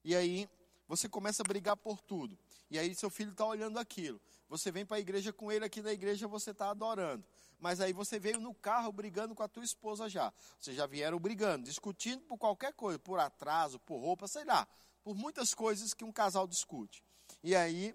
[0.04, 0.48] E aí
[0.86, 2.38] você começa a brigar por tudo.
[2.70, 4.20] E aí seu filho está olhando aquilo.
[4.48, 7.24] Você vem para a igreja com ele, aqui na igreja você está adorando.
[7.58, 10.30] Mas aí você veio no carro brigando com a tua esposa já.
[10.60, 14.68] Vocês já vieram brigando, discutindo por qualquer coisa, por atraso, por roupa, sei lá
[15.04, 17.04] por muitas coisas que um casal discute.
[17.42, 17.94] E aí,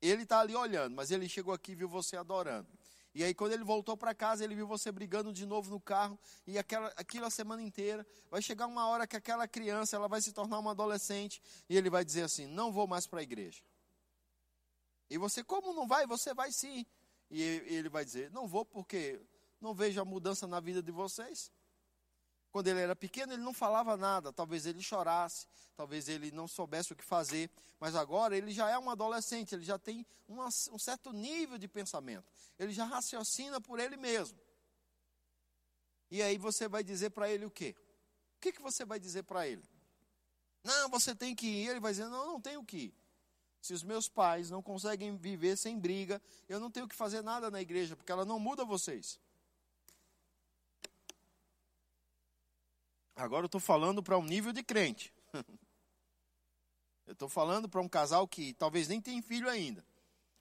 [0.00, 2.66] ele está ali olhando, mas ele chegou aqui e viu você adorando.
[3.14, 6.18] E aí, quando ele voltou para casa, ele viu você brigando de novo no carro,
[6.46, 8.06] e aquela, aquilo a semana inteira.
[8.30, 11.90] Vai chegar uma hora que aquela criança ela vai se tornar uma adolescente, e ele
[11.90, 13.62] vai dizer assim: Não vou mais para a igreja.
[15.10, 16.06] E você, como não vai?
[16.06, 16.86] Você vai sim.
[17.30, 19.20] E ele vai dizer: Não vou porque
[19.60, 21.52] não vejo a mudança na vida de vocês.
[22.52, 26.92] Quando ele era pequeno, ele não falava nada, talvez ele chorasse, talvez ele não soubesse
[26.92, 30.78] o que fazer, mas agora ele já é um adolescente, ele já tem uma, um
[30.78, 34.38] certo nível de pensamento, ele já raciocina por ele mesmo.
[36.10, 37.74] E aí você vai dizer para ele o quê?
[38.36, 39.64] O que, que você vai dizer para ele?
[40.62, 41.68] Não, você tem que ir.
[41.68, 42.94] Ele vai dizer: Não, não tenho que ir.
[43.60, 47.50] Se os meus pais não conseguem viver sem briga, eu não tenho que fazer nada
[47.50, 49.18] na igreja, porque ela não muda vocês.
[53.14, 55.12] Agora eu estou falando para um nível de crente.
[57.06, 59.84] eu estou falando para um casal que talvez nem tem filho ainda.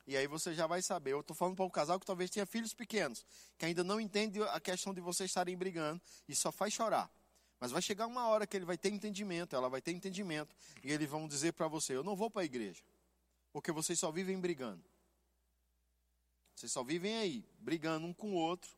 [0.08, 1.14] E aí você já vai saber.
[1.14, 3.26] Eu estou falando para um casal que talvez tenha filhos pequenos,
[3.58, 7.12] que ainda não entende a questão de vocês estarem brigando e só faz chorar.
[7.60, 10.92] Mas vai chegar uma hora que ele vai ter entendimento, ela vai ter entendimento, e
[10.92, 12.82] eles vão dizer para você: Eu não vou para a igreja,
[13.54, 14.84] porque vocês só vivem brigando.
[16.56, 18.72] Vocês só vivem aí, brigando um com o outro,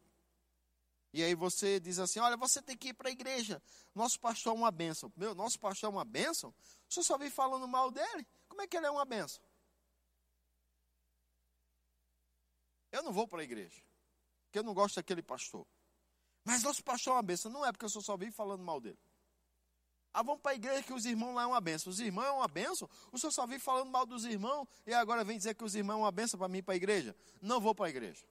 [1.13, 3.61] e aí você diz assim: olha, você tem que ir para a igreja.
[3.93, 5.13] Nosso pastor é uma bênção.
[5.15, 6.49] Meu, nosso pastor é uma bênção?
[6.89, 8.27] O senhor só vem falando mal dele?
[8.49, 9.43] Como é que ele é uma bênção?
[12.91, 13.81] Eu não vou para a igreja,
[14.45, 15.65] porque eu não gosto daquele pastor.
[16.43, 17.51] Mas nosso pastor é uma bênção.
[17.51, 18.99] Não é porque eu só vim falando mal dele.
[20.11, 21.91] Ah, vamos para a igreja que os irmãos lá é uma bênção.
[21.91, 22.89] Os irmãos é uma bênção?
[23.11, 25.95] O senhor só vem falando mal dos irmãos e agora vem dizer que os irmãos
[25.95, 27.15] é uma bênção para mim ir para a igreja?
[27.41, 28.23] Não vou para a igreja.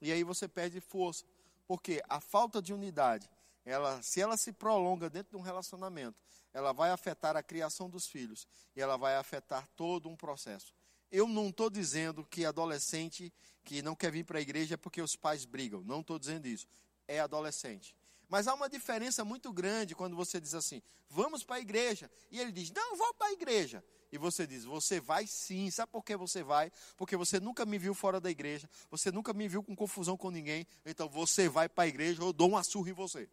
[0.00, 1.24] E aí você perde força.
[1.66, 3.28] Porque a falta de unidade,
[3.64, 6.18] ela, se ela se prolonga dentro de um relacionamento,
[6.52, 8.46] ela vai afetar a criação dos filhos
[8.76, 10.74] e ela vai afetar todo um processo.
[11.10, 13.32] Eu não estou dizendo que adolescente
[13.64, 15.82] que não quer vir para a igreja é porque os pais brigam.
[15.82, 16.66] Não estou dizendo isso.
[17.06, 17.94] É adolescente.
[18.28, 22.10] Mas há uma diferença muito grande quando você diz assim: vamos para a igreja.
[22.30, 23.84] E ele diz: não, vou para a igreja.
[24.12, 25.70] E você diz: Você vai sim.
[25.70, 26.70] Sabe por que você vai?
[26.98, 28.68] Porque você nunca me viu fora da igreja.
[28.90, 30.66] Você nunca me viu com confusão com ninguém.
[30.84, 33.28] Então você vai para a igreja, eu dou uma surra em você.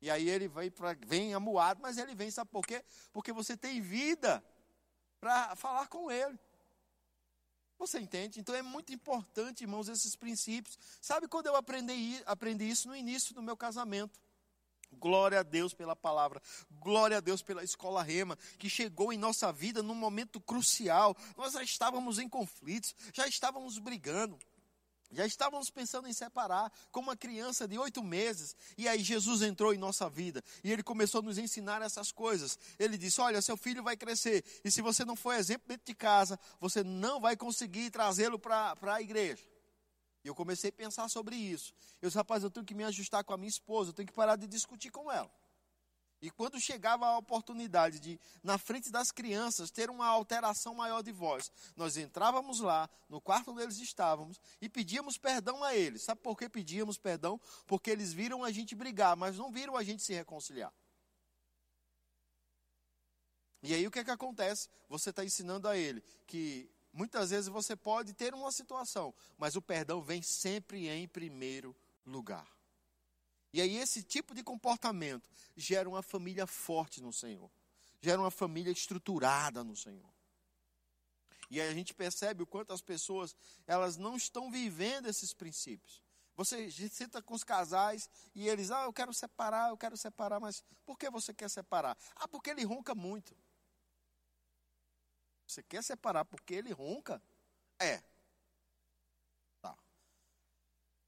[0.00, 2.84] E aí ele vem, pra, vem amuado, mas ele vem, sabe por quê?
[3.12, 4.44] Porque você tem vida
[5.18, 6.38] para falar com ele.
[7.78, 8.38] Você entende?
[8.38, 10.78] Então é muito importante, irmãos, esses princípios.
[11.00, 14.20] Sabe quando eu aprendi, aprendi isso no início do meu casamento?
[14.92, 16.42] Glória a Deus pela palavra,
[16.80, 21.16] glória a Deus pela escola rema, que chegou em nossa vida num momento crucial.
[21.36, 24.38] Nós já estávamos em conflitos, já estávamos brigando,
[25.10, 28.54] já estávamos pensando em separar, como uma criança de oito meses.
[28.76, 32.58] E aí Jesus entrou em nossa vida e ele começou a nos ensinar essas coisas.
[32.78, 35.94] Ele disse: Olha, seu filho vai crescer, e se você não for exemplo dentro de
[35.94, 39.42] casa, você não vai conseguir trazê-lo para a igreja.
[40.28, 41.72] Eu comecei a pensar sobre isso.
[42.00, 44.12] Eu disse, rapaz, eu tenho que me ajustar com a minha esposa, eu tenho que
[44.12, 45.30] parar de discutir com ela.
[46.20, 51.12] E quando chegava a oportunidade de, na frente das crianças, ter uma alteração maior de
[51.12, 56.02] voz, nós entrávamos lá, no quarto onde eles estávamos, e pedíamos perdão a eles.
[56.02, 57.40] Sabe por que pedíamos perdão?
[57.66, 60.72] Porque eles viram a gente brigar, mas não viram a gente se reconciliar.
[63.62, 64.68] E aí o que, é que acontece?
[64.88, 69.62] Você está ensinando a ele que Muitas vezes você pode ter uma situação, mas o
[69.62, 72.48] perdão vem sempre em primeiro lugar.
[73.52, 77.50] E aí esse tipo de comportamento gera uma família forte no Senhor.
[78.00, 80.08] Gera uma família estruturada no Senhor.
[81.50, 83.34] E aí a gente percebe o quanto as pessoas,
[83.66, 86.02] elas não estão vivendo esses princípios.
[86.36, 90.62] Você senta com os casais e eles, ah, eu quero separar, eu quero separar, mas
[90.84, 91.98] por que você quer separar?
[92.14, 93.36] Ah, porque ele ronca muito.
[95.48, 97.22] Você quer separar porque ele ronca?
[97.78, 98.02] É.
[99.62, 99.74] Tá.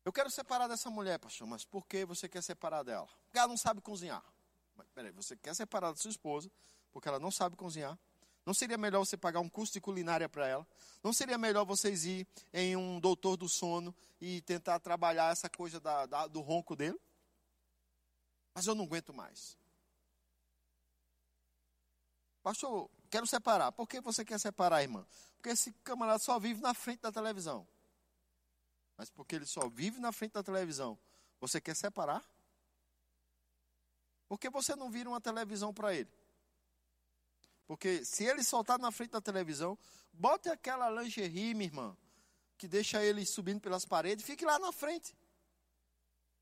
[0.02, 3.06] Eu quero separar dessa mulher, pastor, mas por que você quer separar dela?
[3.26, 4.24] Porque ela não sabe cozinhar.
[4.74, 6.50] Mas, peraí, você quer separar da sua esposa
[6.90, 7.98] porque ela não sabe cozinhar?
[8.46, 10.66] Não seria melhor você pagar um curso de culinária para ela?
[11.02, 15.78] Não seria melhor vocês ir em um doutor do sono e tentar trabalhar essa coisa
[15.78, 16.98] da, da, do ronco dele?
[18.54, 19.58] Mas eu não aguento mais.
[22.42, 23.72] Pastor, quero separar.
[23.72, 25.06] Por que você quer separar, irmã?
[25.36, 27.66] Porque esse camarada só vive na frente da televisão.
[28.96, 30.98] Mas porque ele só vive na frente da televisão,
[31.40, 32.22] você quer separar?
[34.28, 36.10] Por que você não vira uma televisão para ele?
[37.66, 39.78] Porque se ele soltar na frente da televisão,
[40.12, 41.96] bote aquela lingerie, minha irmã,
[42.58, 45.16] que deixa ele subindo pelas paredes, fique lá na frente.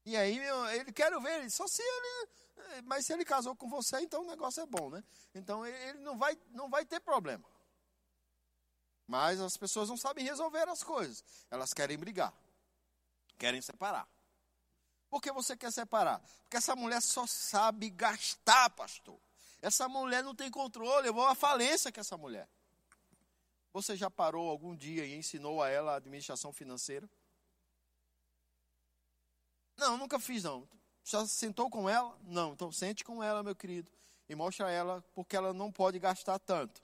[0.04, 0.38] E aí,
[0.74, 2.28] ele quero ver só se ele
[2.85, 5.02] mas se ele casou com você, então o negócio é bom, né?
[5.35, 7.44] Então ele não vai, não vai ter problema.
[9.07, 11.24] Mas as pessoas não sabem resolver as coisas.
[11.50, 12.33] Elas querem brigar.
[13.38, 14.07] Querem separar.
[15.09, 16.20] Por que você quer separar?
[16.42, 19.18] Porque essa mulher só sabe gastar, pastor.
[19.62, 21.09] Essa mulher não tem controle.
[21.09, 22.48] Eu vou à falência com essa mulher.
[23.72, 27.09] Você já parou algum dia e ensinou a ela a administração financeira?
[29.76, 30.68] Não, nunca fiz não.
[31.09, 32.14] Já sentou com ela?
[32.25, 32.53] Não.
[32.53, 33.90] Então sente com ela, meu querido,
[34.29, 36.83] e mostra a ela porque ela não pode gastar tanto,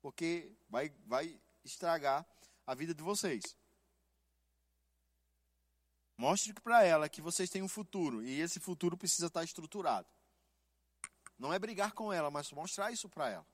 [0.00, 2.26] porque vai, vai estragar
[2.66, 3.42] a vida de vocês.
[6.16, 10.08] Mostre para ela que vocês têm um futuro e esse futuro precisa estar estruturado.
[11.38, 13.46] Não é brigar com ela, mas mostrar isso para ela.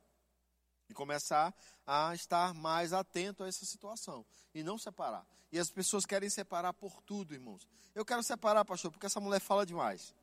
[0.89, 1.55] E começar
[1.87, 4.25] a estar mais atento a essa situação.
[4.55, 5.27] E não separar.
[5.51, 7.67] E as pessoas querem separar por tudo, irmãos.
[7.95, 10.15] Eu quero separar, pastor, porque essa mulher fala demais.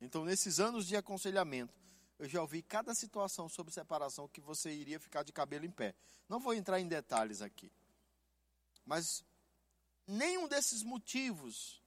[0.00, 1.74] Então, nesses anos de aconselhamento,
[2.18, 5.94] eu já ouvi cada situação sobre separação que você iria ficar de cabelo em pé.
[6.28, 7.72] Não vou entrar em detalhes aqui.
[8.84, 9.24] Mas
[10.06, 11.82] nenhum desses motivos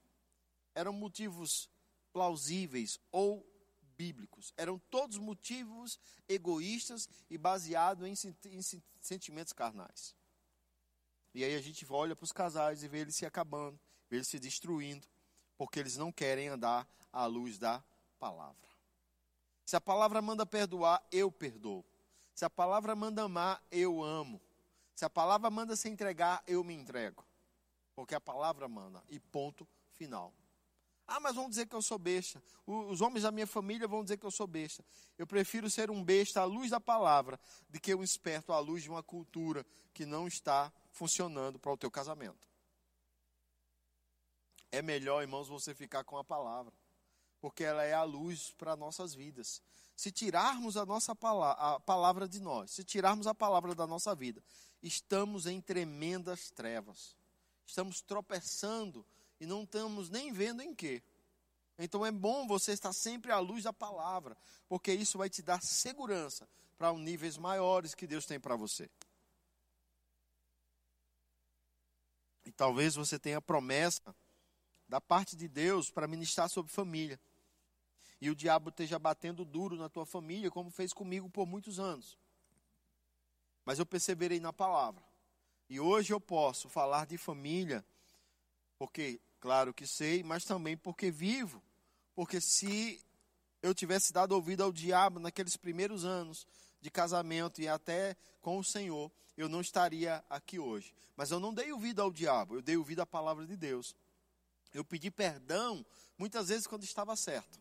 [0.74, 1.70] eram motivos
[2.12, 3.46] plausíveis ou
[3.96, 4.52] bíblicos.
[4.56, 8.62] Eram todos motivos egoístas e baseados em,
[9.00, 10.14] sentimentos carnais.
[11.34, 13.78] E aí a gente olha para os casais e vê eles se acabando,
[14.08, 15.06] vê eles se destruindo,
[15.56, 17.82] porque eles não querem andar à luz da
[18.18, 18.68] palavra.
[19.66, 21.84] Se a palavra manda perdoar, eu perdoo.
[22.34, 24.40] Se a palavra manda amar, eu amo.
[24.94, 27.24] Se a palavra manda se entregar, eu me entrego.
[27.94, 29.02] Porque a palavra manda.
[29.08, 30.32] E ponto final.
[31.06, 32.42] Ah, mas vão dizer que eu sou besta.
[32.66, 34.84] Os homens da minha família vão dizer que eu sou besta.
[35.18, 37.38] Eu prefiro ser um besta à luz da palavra
[37.68, 41.76] do que um esperto à luz de uma cultura que não está funcionando para o
[41.76, 42.48] teu casamento.
[44.72, 46.72] É melhor, irmãos, você ficar com a palavra,
[47.38, 49.62] porque ela é a luz para nossas vidas.
[49.94, 54.14] Se tirarmos a nossa palavra, a palavra de nós, se tirarmos a palavra da nossa
[54.14, 54.42] vida,
[54.82, 57.14] estamos em tremendas trevas.
[57.64, 59.06] Estamos tropeçando
[59.40, 61.02] e não estamos nem vendo em quê.
[61.78, 64.36] Então é bom você estar sempre à luz da palavra,
[64.68, 68.90] porque isso vai te dar segurança para níveis maiores que Deus tem para você.
[72.44, 74.14] E talvez você tenha promessa
[74.88, 77.18] da parte de Deus para ministrar sobre família.
[78.20, 82.18] E o diabo esteja batendo duro na tua família, como fez comigo por muitos anos.
[83.64, 85.02] Mas eu perseverei na palavra.
[85.68, 87.84] E hoje eu posso falar de família,
[88.78, 91.62] porque, claro que sei, mas também porque vivo
[92.14, 93.00] Porque se
[93.62, 96.46] eu tivesse dado ouvido ao diabo naqueles primeiros anos
[96.80, 100.94] de casamento e até com o Senhor, eu não estaria aqui hoje.
[101.16, 103.96] Mas eu não dei ouvido ao diabo, eu dei ouvido à palavra de Deus.
[104.72, 105.84] Eu pedi perdão
[106.18, 107.58] muitas vezes quando estava certo.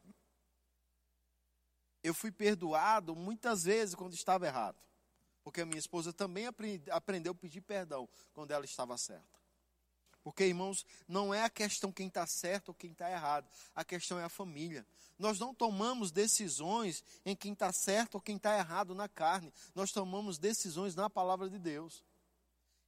[2.04, 4.78] Eu fui perdoado muitas vezes quando estava errado.
[5.44, 6.46] Porque a minha esposa também
[6.92, 9.43] aprendeu a pedir perdão quando ela estava certa.
[10.24, 13.48] Porque, irmãos, não é a questão quem está certo ou quem está errado.
[13.76, 14.86] A questão é a família.
[15.20, 19.54] Nós não tomamos decisões em quem está certo ou quem está errado na carne.
[19.76, 22.04] Nós tomamos decisões na palavra de Deus.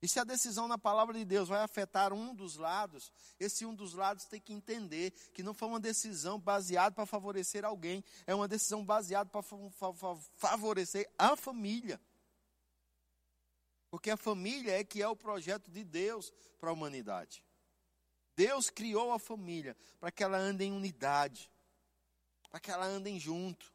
[0.01, 3.73] E se a decisão na palavra de Deus vai afetar um dos lados, esse um
[3.73, 8.35] dos lados tem que entender que não foi uma decisão baseada para favorecer alguém, é
[8.35, 9.41] uma decisão baseada para
[10.37, 11.99] favorecer a família.
[13.95, 16.29] Porque a família é que é o projeto de Deus
[16.59, 17.41] para a humanidade.
[18.35, 21.49] Deus criou a família para que ela ande em unidade,
[22.49, 23.73] para que ela andem junto.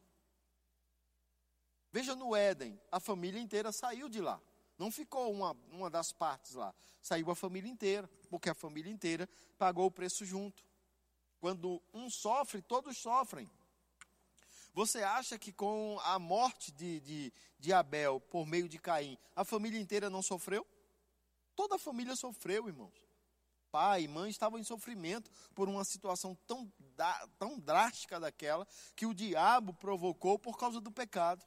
[1.91, 4.39] Veja no Éden, a família inteira saiu de lá.
[4.77, 6.71] Não ficou uma, uma das partes lá.
[7.01, 10.63] Saiu a família inteira, porque a família inteira pagou o preço junto.
[11.39, 13.49] Quando um sofre, todos sofrem.
[14.73, 19.43] Você acha que com a morte de, de, de Abel por meio de Caim, a
[19.43, 20.65] família inteira não sofreu?
[21.55, 22.93] Toda a família sofreu, irmãos.
[23.69, 26.71] Pai e mãe estavam em sofrimento por uma situação tão,
[27.37, 31.43] tão drástica daquela que o diabo provocou por causa do pecado.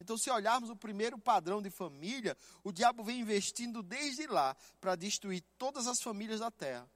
[0.00, 4.96] Então, se olharmos o primeiro padrão de família, o diabo vem investindo desde lá para
[4.96, 6.90] destruir todas as famílias da terra.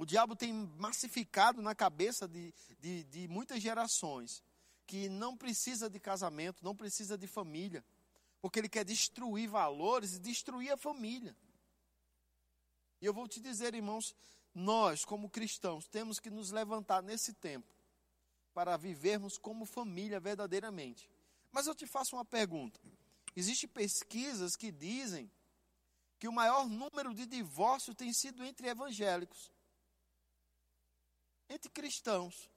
[0.00, 4.42] O diabo tem massificado na cabeça de, de, de muitas gerações
[4.86, 7.84] que não precisa de casamento, não precisa de família,
[8.40, 11.36] porque ele quer destruir valores e destruir a família.
[12.98, 14.16] E eu vou te dizer, irmãos,
[14.54, 17.70] nós, como cristãos, temos que nos levantar nesse tempo
[18.54, 21.10] para vivermos como família verdadeiramente.
[21.52, 22.80] Mas eu te faço uma pergunta:
[23.36, 25.30] existem pesquisas que dizem
[26.18, 29.52] que o maior número de divórcios tem sido entre evangélicos
[31.50, 32.48] entre cristãos.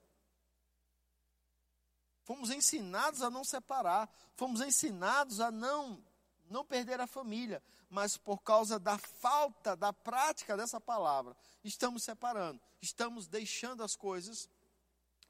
[2.22, 6.02] Fomos ensinados a não separar, fomos ensinados a não
[6.50, 11.34] não perder a família, mas por causa da falta da prática dessa palavra,
[11.64, 14.48] estamos separando, estamos deixando as coisas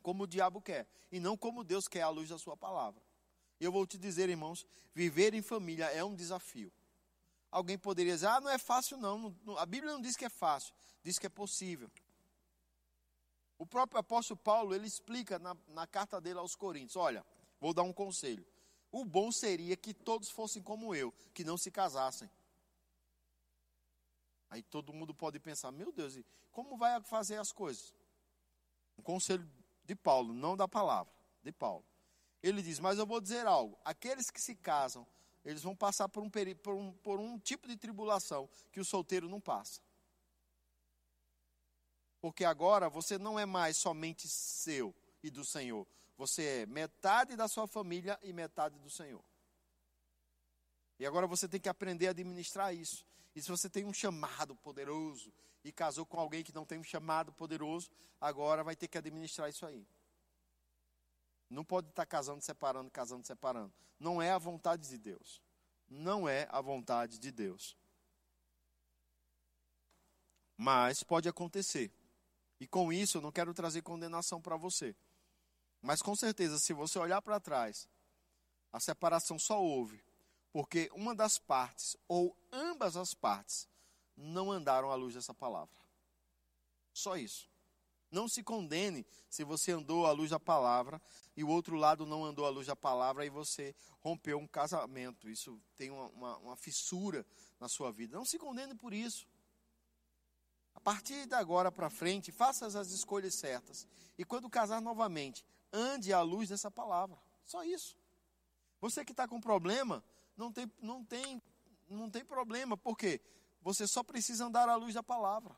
[0.02, 3.00] como o diabo quer e não como Deus quer à luz da sua palavra.
[3.60, 6.72] Eu vou te dizer, irmãos, viver em família é um desafio.
[7.50, 10.74] Alguém poderia dizer: "Ah, não é fácil não, a Bíblia não diz que é fácil,
[11.02, 11.90] diz que é possível".
[13.64, 17.24] O próprio apóstolo Paulo, ele explica na, na carta dele aos Coríntios, olha,
[17.58, 18.46] vou dar um conselho.
[18.92, 22.30] O bom seria que todos fossem como eu, que não se casassem.
[24.50, 26.18] Aí todo mundo pode pensar, meu Deus,
[26.52, 27.94] como vai fazer as coisas?
[28.98, 29.50] Um conselho
[29.82, 31.10] de Paulo, não da palavra,
[31.42, 31.86] de Paulo.
[32.42, 35.06] Ele diz, mas eu vou dizer algo, aqueles que se casam,
[35.42, 36.30] eles vão passar por um,
[36.62, 39.80] por um, por um tipo de tribulação que o solteiro não passa.
[42.24, 45.86] Porque agora você não é mais somente seu e do Senhor.
[46.16, 49.22] Você é metade da sua família e metade do Senhor.
[50.98, 53.04] E agora você tem que aprender a administrar isso.
[53.36, 55.30] E se você tem um chamado poderoso
[55.62, 59.50] e casou com alguém que não tem um chamado poderoso, agora vai ter que administrar
[59.50, 59.86] isso aí.
[61.50, 63.74] Não pode estar casando, separando, casando, separando.
[64.00, 65.42] Não é a vontade de Deus.
[65.90, 67.76] Não é a vontade de Deus.
[70.56, 71.92] Mas pode acontecer.
[72.60, 74.94] E com isso eu não quero trazer condenação para você.
[75.82, 77.88] Mas com certeza, se você olhar para trás,
[78.72, 80.02] a separação só houve
[80.54, 83.68] porque uma das partes, ou ambas as partes,
[84.16, 85.74] não andaram à luz dessa palavra.
[86.92, 87.50] Só isso.
[88.08, 91.02] Não se condene se você andou à luz da palavra
[91.36, 95.28] e o outro lado não andou à luz da palavra e você rompeu um casamento.
[95.28, 97.26] Isso tem uma, uma, uma fissura
[97.58, 98.16] na sua vida.
[98.16, 99.26] Não se condene por isso.
[100.74, 103.86] A partir de agora para frente, faça as escolhas certas.
[104.18, 107.18] E quando casar novamente, ande à luz dessa palavra.
[107.44, 107.96] Só isso.
[108.80, 110.04] Você que está com problema,
[110.36, 111.42] não tem, não, tem,
[111.88, 112.76] não tem problema.
[112.76, 113.20] Por quê?
[113.62, 115.56] Você só precisa andar à luz da palavra.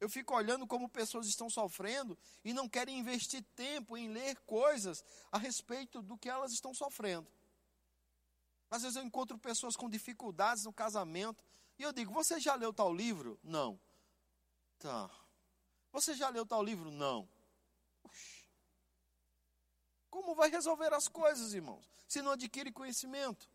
[0.00, 5.04] Eu fico olhando como pessoas estão sofrendo e não querem investir tempo em ler coisas
[5.30, 7.26] a respeito do que elas estão sofrendo.
[8.70, 11.44] Às vezes eu encontro pessoas com dificuldades no casamento,
[11.78, 13.38] e eu digo: Você já leu tal livro?
[13.42, 13.78] Não.
[14.78, 15.10] Tá.
[15.92, 16.90] Você já leu tal livro?
[16.90, 17.28] Não.
[20.10, 23.48] Como vai resolver as coisas, irmãos, se não adquire conhecimento?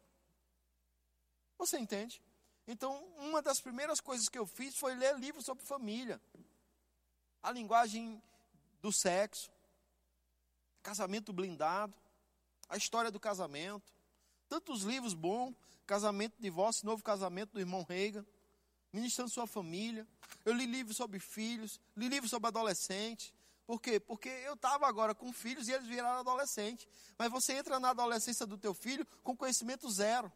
[1.57, 2.22] Você entende?
[2.67, 6.22] Então, uma das primeiras coisas que eu fiz foi ler livros sobre família.
[7.41, 8.22] a linguagem
[8.82, 9.49] do sexo,
[10.84, 11.93] casamento blindado,
[12.67, 13.93] a história do casamento,
[14.47, 15.55] tantos livros bons,
[15.89, 18.23] casamento, divórcio, novo casamento do irmão Reagan,
[18.93, 20.07] ministrando sua família.
[20.45, 23.33] Eu li livros sobre filhos, li livros sobre adolescentes.
[23.65, 23.99] Por quê?
[23.99, 26.87] Porque eu estava agora com filhos e eles viraram adolescentes.
[27.17, 30.31] Mas você entra na adolescência do teu filho com conhecimento zero.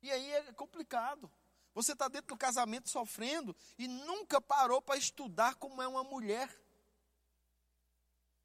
[0.00, 1.30] E aí é complicado.
[1.74, 6.48] Você está dentro do casamento sofrendo e nunca parou para estudar como é uma mulher.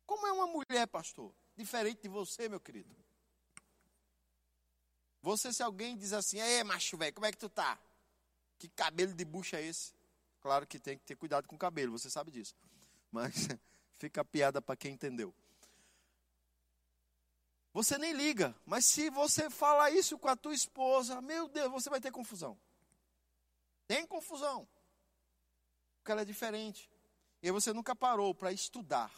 [0.06, 1.34] Como é uma mulher, pastor?
[1.56, 3.07] Diferente de você, meu querido.
[5.22, 7.78] Você, se alguém diz assim, é macho velho, como é que tu tá?
[8.58, 9.94] Que cabelo de bucha é esse?
[10.42, 12.56] Claro que tem que ter cuidado com o cabelo, você sabe disso.
[13.12, 13.48] Mas
[13.98, 15.34] fica a piada para quem entendeu.
[17.74, 21.90] Você nem liga, mas se você falar isso com a tua esposa, meu Deus, você
[21.90, 22.58] vai ter confusão.
[23.88, 24.68] Tem confusão.
[25.98, 26.90] Porque ela é diferente.
[27.42, 29.12] E você nunca parou para estudar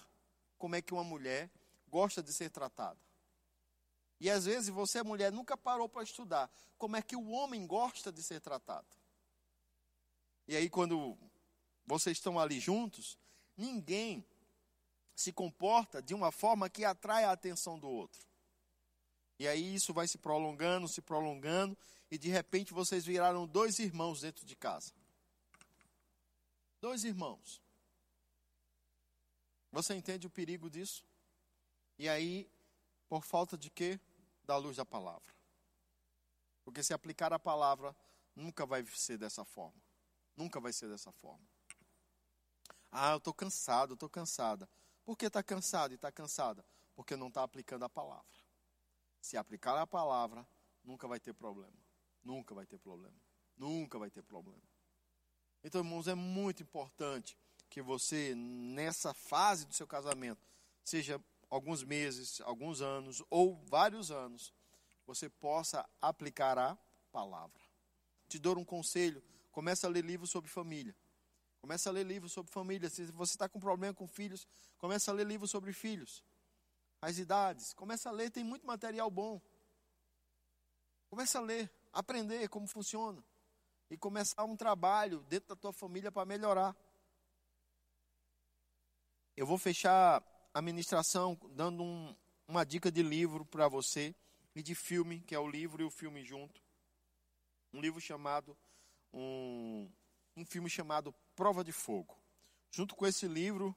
[0.57, 1.49] como é que uma mulher
[1.87, 2.99] gosta de ser tratada.
[4.19, 8.11] E às vezes você, mulher, nunca parou para estudar como é que o homem gosta
[8.11, 8.87] de ser tratado.
[10.47, 11.17] E aí, quando
[11.85, 13.17] vocês estão ali juntos,
[13.55, 14.25] ninguém
[15.15, 18.25] se comporta de uma forma que atrai a atenção do outro.
[19.37, 21.77] E aí isso vai se prolongando, se prolongando,
[22.11, 24.93] e de repente vocês viraram dois irmãos dentro de casa.
[26.81, 27.61] Dois irmãos.
[29.71, 31.03] Você entende o perigo disso?
[31.97, 32.49] E aí,
[33.07, 33.99] por falta de quê?
[34.49, 35.31] Da luz da palavra.
[36.63, 37.95] Porque se aplicar a palavra,
[38.35, 39.79] nunca vai ser dessa forma.
[40.35, 41.47] Nunca vai ser dessa forma.
[42.91, 44.67] Ah, eu estou cansado, estou cansada.
[45.05, 46.65] Por que está cansado e está cansada?
[46.95, 48.25] Porque não está aplicando a palavra.
[49.21, 50.43] Se aplicar a palavra,
[50.83, 51.77] nunca vai ter problema.
[52.23, 53.21] Nunca vai ter problema.
[53.55, 54.63] Nunca vai ter problema.
[55.63, 57.37] Então, irmãos, é muito importante
[57.69, 60.41] que você, nessa fase do seu casamento,
[60.83, 64.53] seja alguns meses, alguns anos ou vários anos,
[65.05, 66.77] você possa aplicar a
[67.11, 67.61] palavra.
[68.27, 70.95] Te dou um conselho: comece a ler livros sobre família.
[71.61, 72.89] Comece a ler livros sobre família.
[72.89, 74.47] Se você está com problema com filhos,
[74.77, 76.23] comece a ler livros sobre filhos
[77.01, 77.73] as idades.
[77.73, 79.41] Começa a ler, tem muito material bom.
[81.09, 83.23] Começa a ler, aprender como funciona.
[83.89, 86.75] E começar um trabalho dentro da tua família para melhorar.
[89.35, 90.21] Eu vou fechar
[90.53, 92.15] a ministração dando um,
[92.47, 94.13] uma dica de livro para você
[94.55, 96.61] e de filme, que é o livro e o filme junto.
[97.73, 98.57] Um livro chamado
[99.13, 99.89] um,
[100.35, 102.17] um filme chamado Prova de Fogo.
[102.71, 103.75] Junto com esse livro,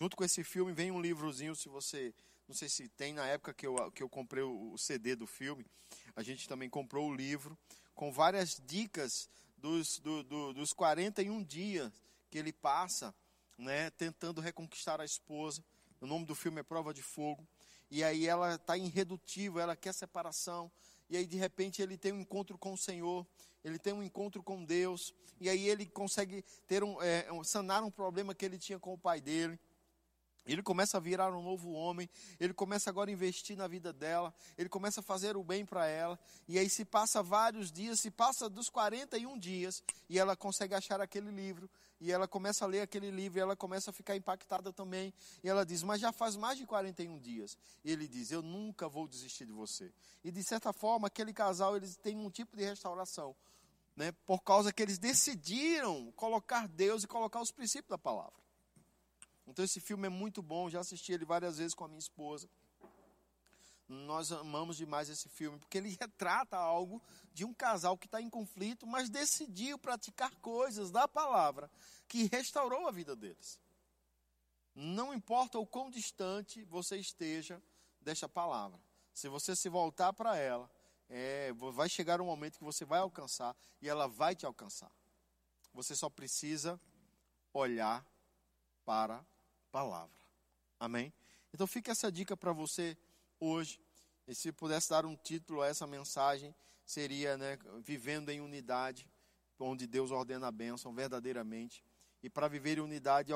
[0.00, 2.14] junto com esse filme, vem um livrozinho, se você
[2.46, 5.64] não sei se tem na época que eu, que eu comprei o CD do filme,
[6.14, 7.56] a gente também comprou o livro
[7.94, 11.90] com várias dicas dos, do, do, dos 41 dias
[12.30, 13.14] que ele passa,
[13.56, 15.64] né, tentando reconquistar a esposa.
[16.04, 17.48] O nome do filme é Prova de Fogo.
[17.90, 20.70] E aí ela está irredutível, ela quer separação.
[21.08, 23.26] E aí de repente ele tem um encontro com o Senhor,
[23.64, 25.14] ele tem um encontro com Deus.
[25.40, 28.98] E aí ele consegue ter um, é, sanar um problema que ele tinha com o
[28.98, 29.58] pai dele.
[30.46, 34.34] Ele começa a virar um novo homem, ele começa agora a investir na vida dela,
[34.58, 38.10] ele começa a fazer o bem para ela, e aí se passa vários dias, se
[38.10, 42.82] passa dos 41 dias, e ela consegue achar aquele livro, e ela começa a ler
[42.82, 46.36] aquele livro, e ela começa a ficar impactada também, e ela diz, mas já faz
[46.36, 49.90] mais de 41 dias, e ele diz, eu nunca vou desistir de você.
[50.22, 53.34] E de certa forma, aquele casal, eles têm um tipo de restauração,
[53.96, 58.43] né, por causa que eles decidiram colocar Deus e colocar os princípios da palavra.
[59.46, 62.48] Então esse filme é muito bom, já assisti ele várias vezes com a minha esposa.
[63.86, 68.30] Nós amamos demais esse filme, porque ele retrata algo de um casal que está em
[68.30, 71.70] conflito, mas decidiu praticar coisas da palavra
[72.08, 73.60] que restaurou a vida deles.
[74.74, 77.62] Não importa o quão distante você esteja
[78.00, 78.80] desta palavra,
[79.12, 80.68] se você se voltar para ela,
[81.08, 84.90] é, vai chegar um momento que você vai alcançar e ela vai te alcançar.
[85.72, 86.80] Você só precisa
[87.52, 88.04] olhar
[88.84, 89.24] para
[89.74, 90.14] palavra.
[90.78, 91.12] Amém?
[91.52, 92.96] Então fica essa dica para você
[93.40, 93.80] hoje.
[94.24, 96.54] E se pudesse dar um título a essa mensagem,
[96.86, 99.04] seria né, Vivendo em Unidade,
[99.58, 101.84] onde Deus ordena a bênção verdadeiramente.
[102.22, 103.32] E para viver em unidade,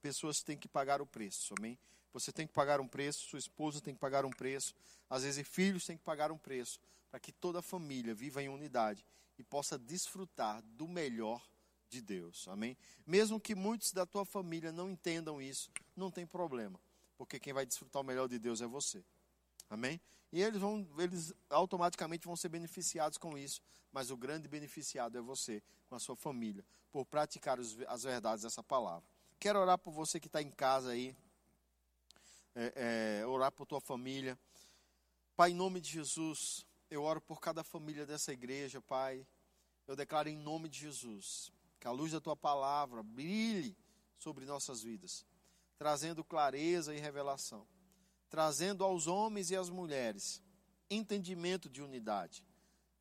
[0.00, 1.54] pessoas têm que pagar o preço.
[1.56, 1.78] Amém?
[2.12, 4.74] Você tem que pagar um preço, sua esposa tem que pagar um preço,
[5.08, 8.48] às vezes filhos têm que pagar um preço, para que toda a família viva em
[8.48, 9.06] unidade
[9.38, 11.40] e possa desfrutar do melhor
[11.92, 12.48] de Deus.
[12.48, 12.76] Amém?
[13.06, 16.80] Mesmo que muitos da tua família não entendam isso, não tem problema,
[17.18, 19.04] porque quem vai desfrutar o melhor de Deus é você.
[19.68, 20.00] Amém?
[20.32, 23.60] E eles vão, eles automaticamente vão ser beneficiados com isso,
[23.92, 28.42] mas o grande beneficiado é você, com a sua família, por praticar os, as verdades
[28.42, 29.04] dessa palavra.
[29.38, 31.14] Quero orar por você que está em casa aí.
[32.54, 34.38] É, é, orar por tua família.
[35.36, 39.26] Pai, em nome de Jesus, eu oro por cada família dessa igreja, Pai.
[39.86, 41.52] Eu declaro em nome de Jesus
[41.82, 43.76] que a luz da tua palavra brilhe
[44.16, 45.26] sobre nossas vidas,
[45.76, 47.66] trazendo clareza e revelação,
[48.30, 50.40] trazendo aos homens e às mulheres
[50.88, 52.44] entendimento de unidade,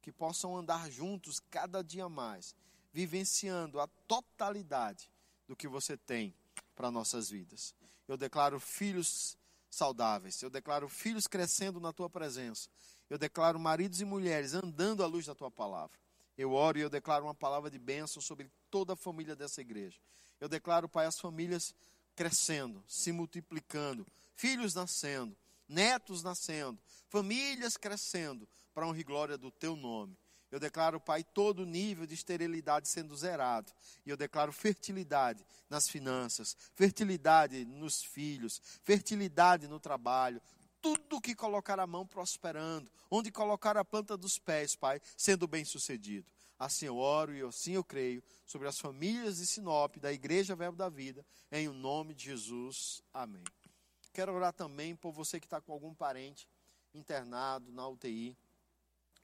[0.01, 2.55] que possam andar juntos cada dia mais,
[2.91, 5.11] vivenciando a totalidade
[5.47, 6.33] do que você tem
[6.75, 7.75] para nossas vidas.
[8.07, 9.37] Eu declaro filhos
[9.69, 12.67] saudáveis, eu declaro filhos crescendo na tua presença,
[13.11, 16.00] eu declaro maridos e mulheres andando à luz da tua palavra.
[16.41, 19.99] Eu oro e eu declaro uma palavra de bênção sobre toda a família dessa igreja.
[20.39, 21.75] Eu declaro, Pai, as famílias
[22.15, 25.37] crescendo, se multiplicando, filhos nascendo,
[25.69, 26.79] netos nascendo,
[27.09, 30.17] famílias crescendo, para honra e glória do teu nome.
[30.49, 33.71] Eu declaro, Pai, todo nível de esterilidade sendo zerado.
[34.03, 40.41] E eu declaro fertilidade nas finanças, fertilidade nos filhos, fertilidade no trabalho.
[40.81, 45.63] Tudo que colocar a mão prosperando, onde colocar a planta dos pés, Pai, sendo bem
[45.63, 46.25] sucedido.
[46.57, 50.77] Assim eu oro e assim eu creio sobre as famílias de Sinop, da Igreja Verbo
[50.77, 53.01] da Vida, em o nome de Jesus.
[53.13, 53.43] Amém.
[54.13, 56.47] Quero orar também por você que está com algum parente
[56.93, 58.37] internado na UTI.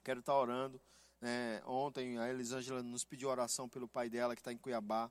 [0.02, 0.80] Quero estar orando.
[1.20, 1.62] Né?
[1.66, 5.10] Ontem a Elisângela nos pediu oração pelo pai dela que está em Cuiabá.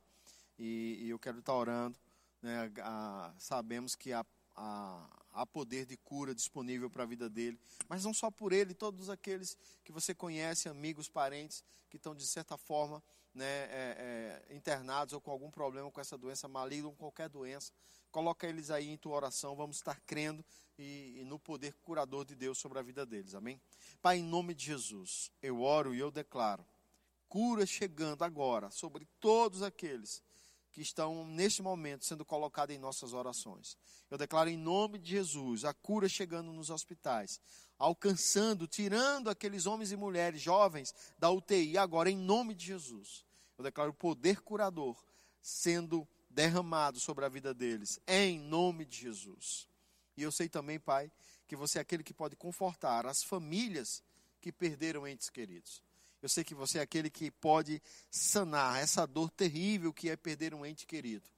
[0.58, 1.98] E, e, eu quero estar orando.
[2.42, 2.70] Né?
[2.82, 4.24] A, sabemos que há,
[4.58, 7.58] há, há poder de cura disponível para a vida dele.
[7.88, 12.26] Mas não só por ele, todos aqueles que você conhece, amigos, parentes, que estão de
[12.26, 13.02] certa forma
[13.32, 17.72] né, é, é, internados ou com algum problema com essa doença maligna ou qualquer doença.
[18.10, 19.54] Coloca eles aí em tua oração.
[19.54, 20.44] Vamos estar crendo
[20.78, 23.34] e, e, no poder curador de Deus sobre a vida deles.
[23.34, 23.60] Amém?
[24.02, 26.64] Pai, em nome de Jesus, eu oro e eu declaro
[27.28, 30.22] cura chegando agora sobre todos aqueles
[30.78, 33.76] que estão neste momento sendo colocados em nossas orações.
[34.08, 37.40] Eu declaro em nome de Jesus a cura chegando nos hospitais,
[37.76, 43.24] alcançando, tirando aqueles homens e mulheres jovens da UTI agora em nome de Jesus.
[43.58, 44.96] Eu declaro o poder curador
[45.42, 49.66] sendo derramado sobre a vida deles em nome de Jesus.
[50.16, 51.10] E eu sei também, Pai,
[51.48, 54.00] que você é aquele que pode confortar as famílias
[54.40, 55.82] que perderam entes queridos.
[56.20, 60.52] Eu sei que você é aquele que pode sanar essa dor terrível que é perder
[60.52, 61.28] um ente querido.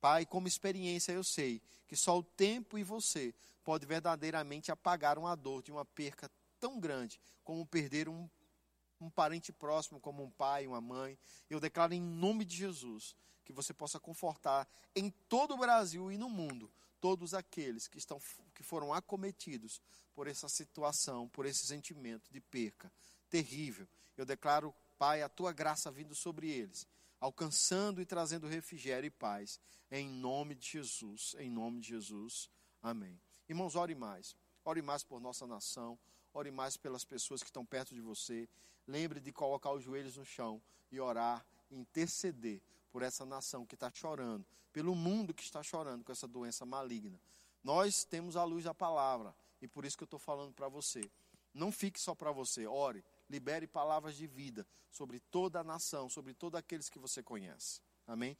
[0.00, 5.36] Pai, como experiência eu sei que só o tempo e você pode verdadeiramente apagar uma
[5.36, 8.28] dor de uma perca tão grande como perder um,
[9.00, 11.18] um parente próximo, como um pai, uma mãe.
[11.50, 13.14] Eu declaro em nome de Jesus
[13.44, 18.20] que você possa confortar em todo o Brasil e no mundo todos aqueles que, estão,
[18.54, 19.82] que foram acometidos
[20.14, 22.90] por essa situação, por esse sentimento de perca
[23.28, 23.88] terrível.
[24.22, 26.86] Eu declaro, Pai, a tua graça vindo sobre eles,
[27.18, 29.58] alcançando e trazendo refrigério e paz,
[29.90, 32.48] em nome de Jesus, em nome de Jesus.
[32.80, 33.20] Amém.
[33.48, 34.36] Irmãos, ore mais.
[34.64, 35.98] Ore mais por nossa nação,
[36.32, 38.48] ore mais pelas pessoas que estão perto de você.
[38.86, 40.62] Lembre de colocar os joelhos no chão
[40.92, 42.62] e orar, interceder
[42.92, 47.20] por essa nação que está chorando, pelo mundo que está chorando com essa doença maligna.
[47.64, 51.10] Nós temos a luz da palavra e por isso que eu estou falando para você.
[51.52, 56.34] Não fique só para você, ore, libere palavras de vida sobre toda a nação, sobre
[56.34, 57.80] todos aqueles que você conhece.
[58.06, 58.36] Amém?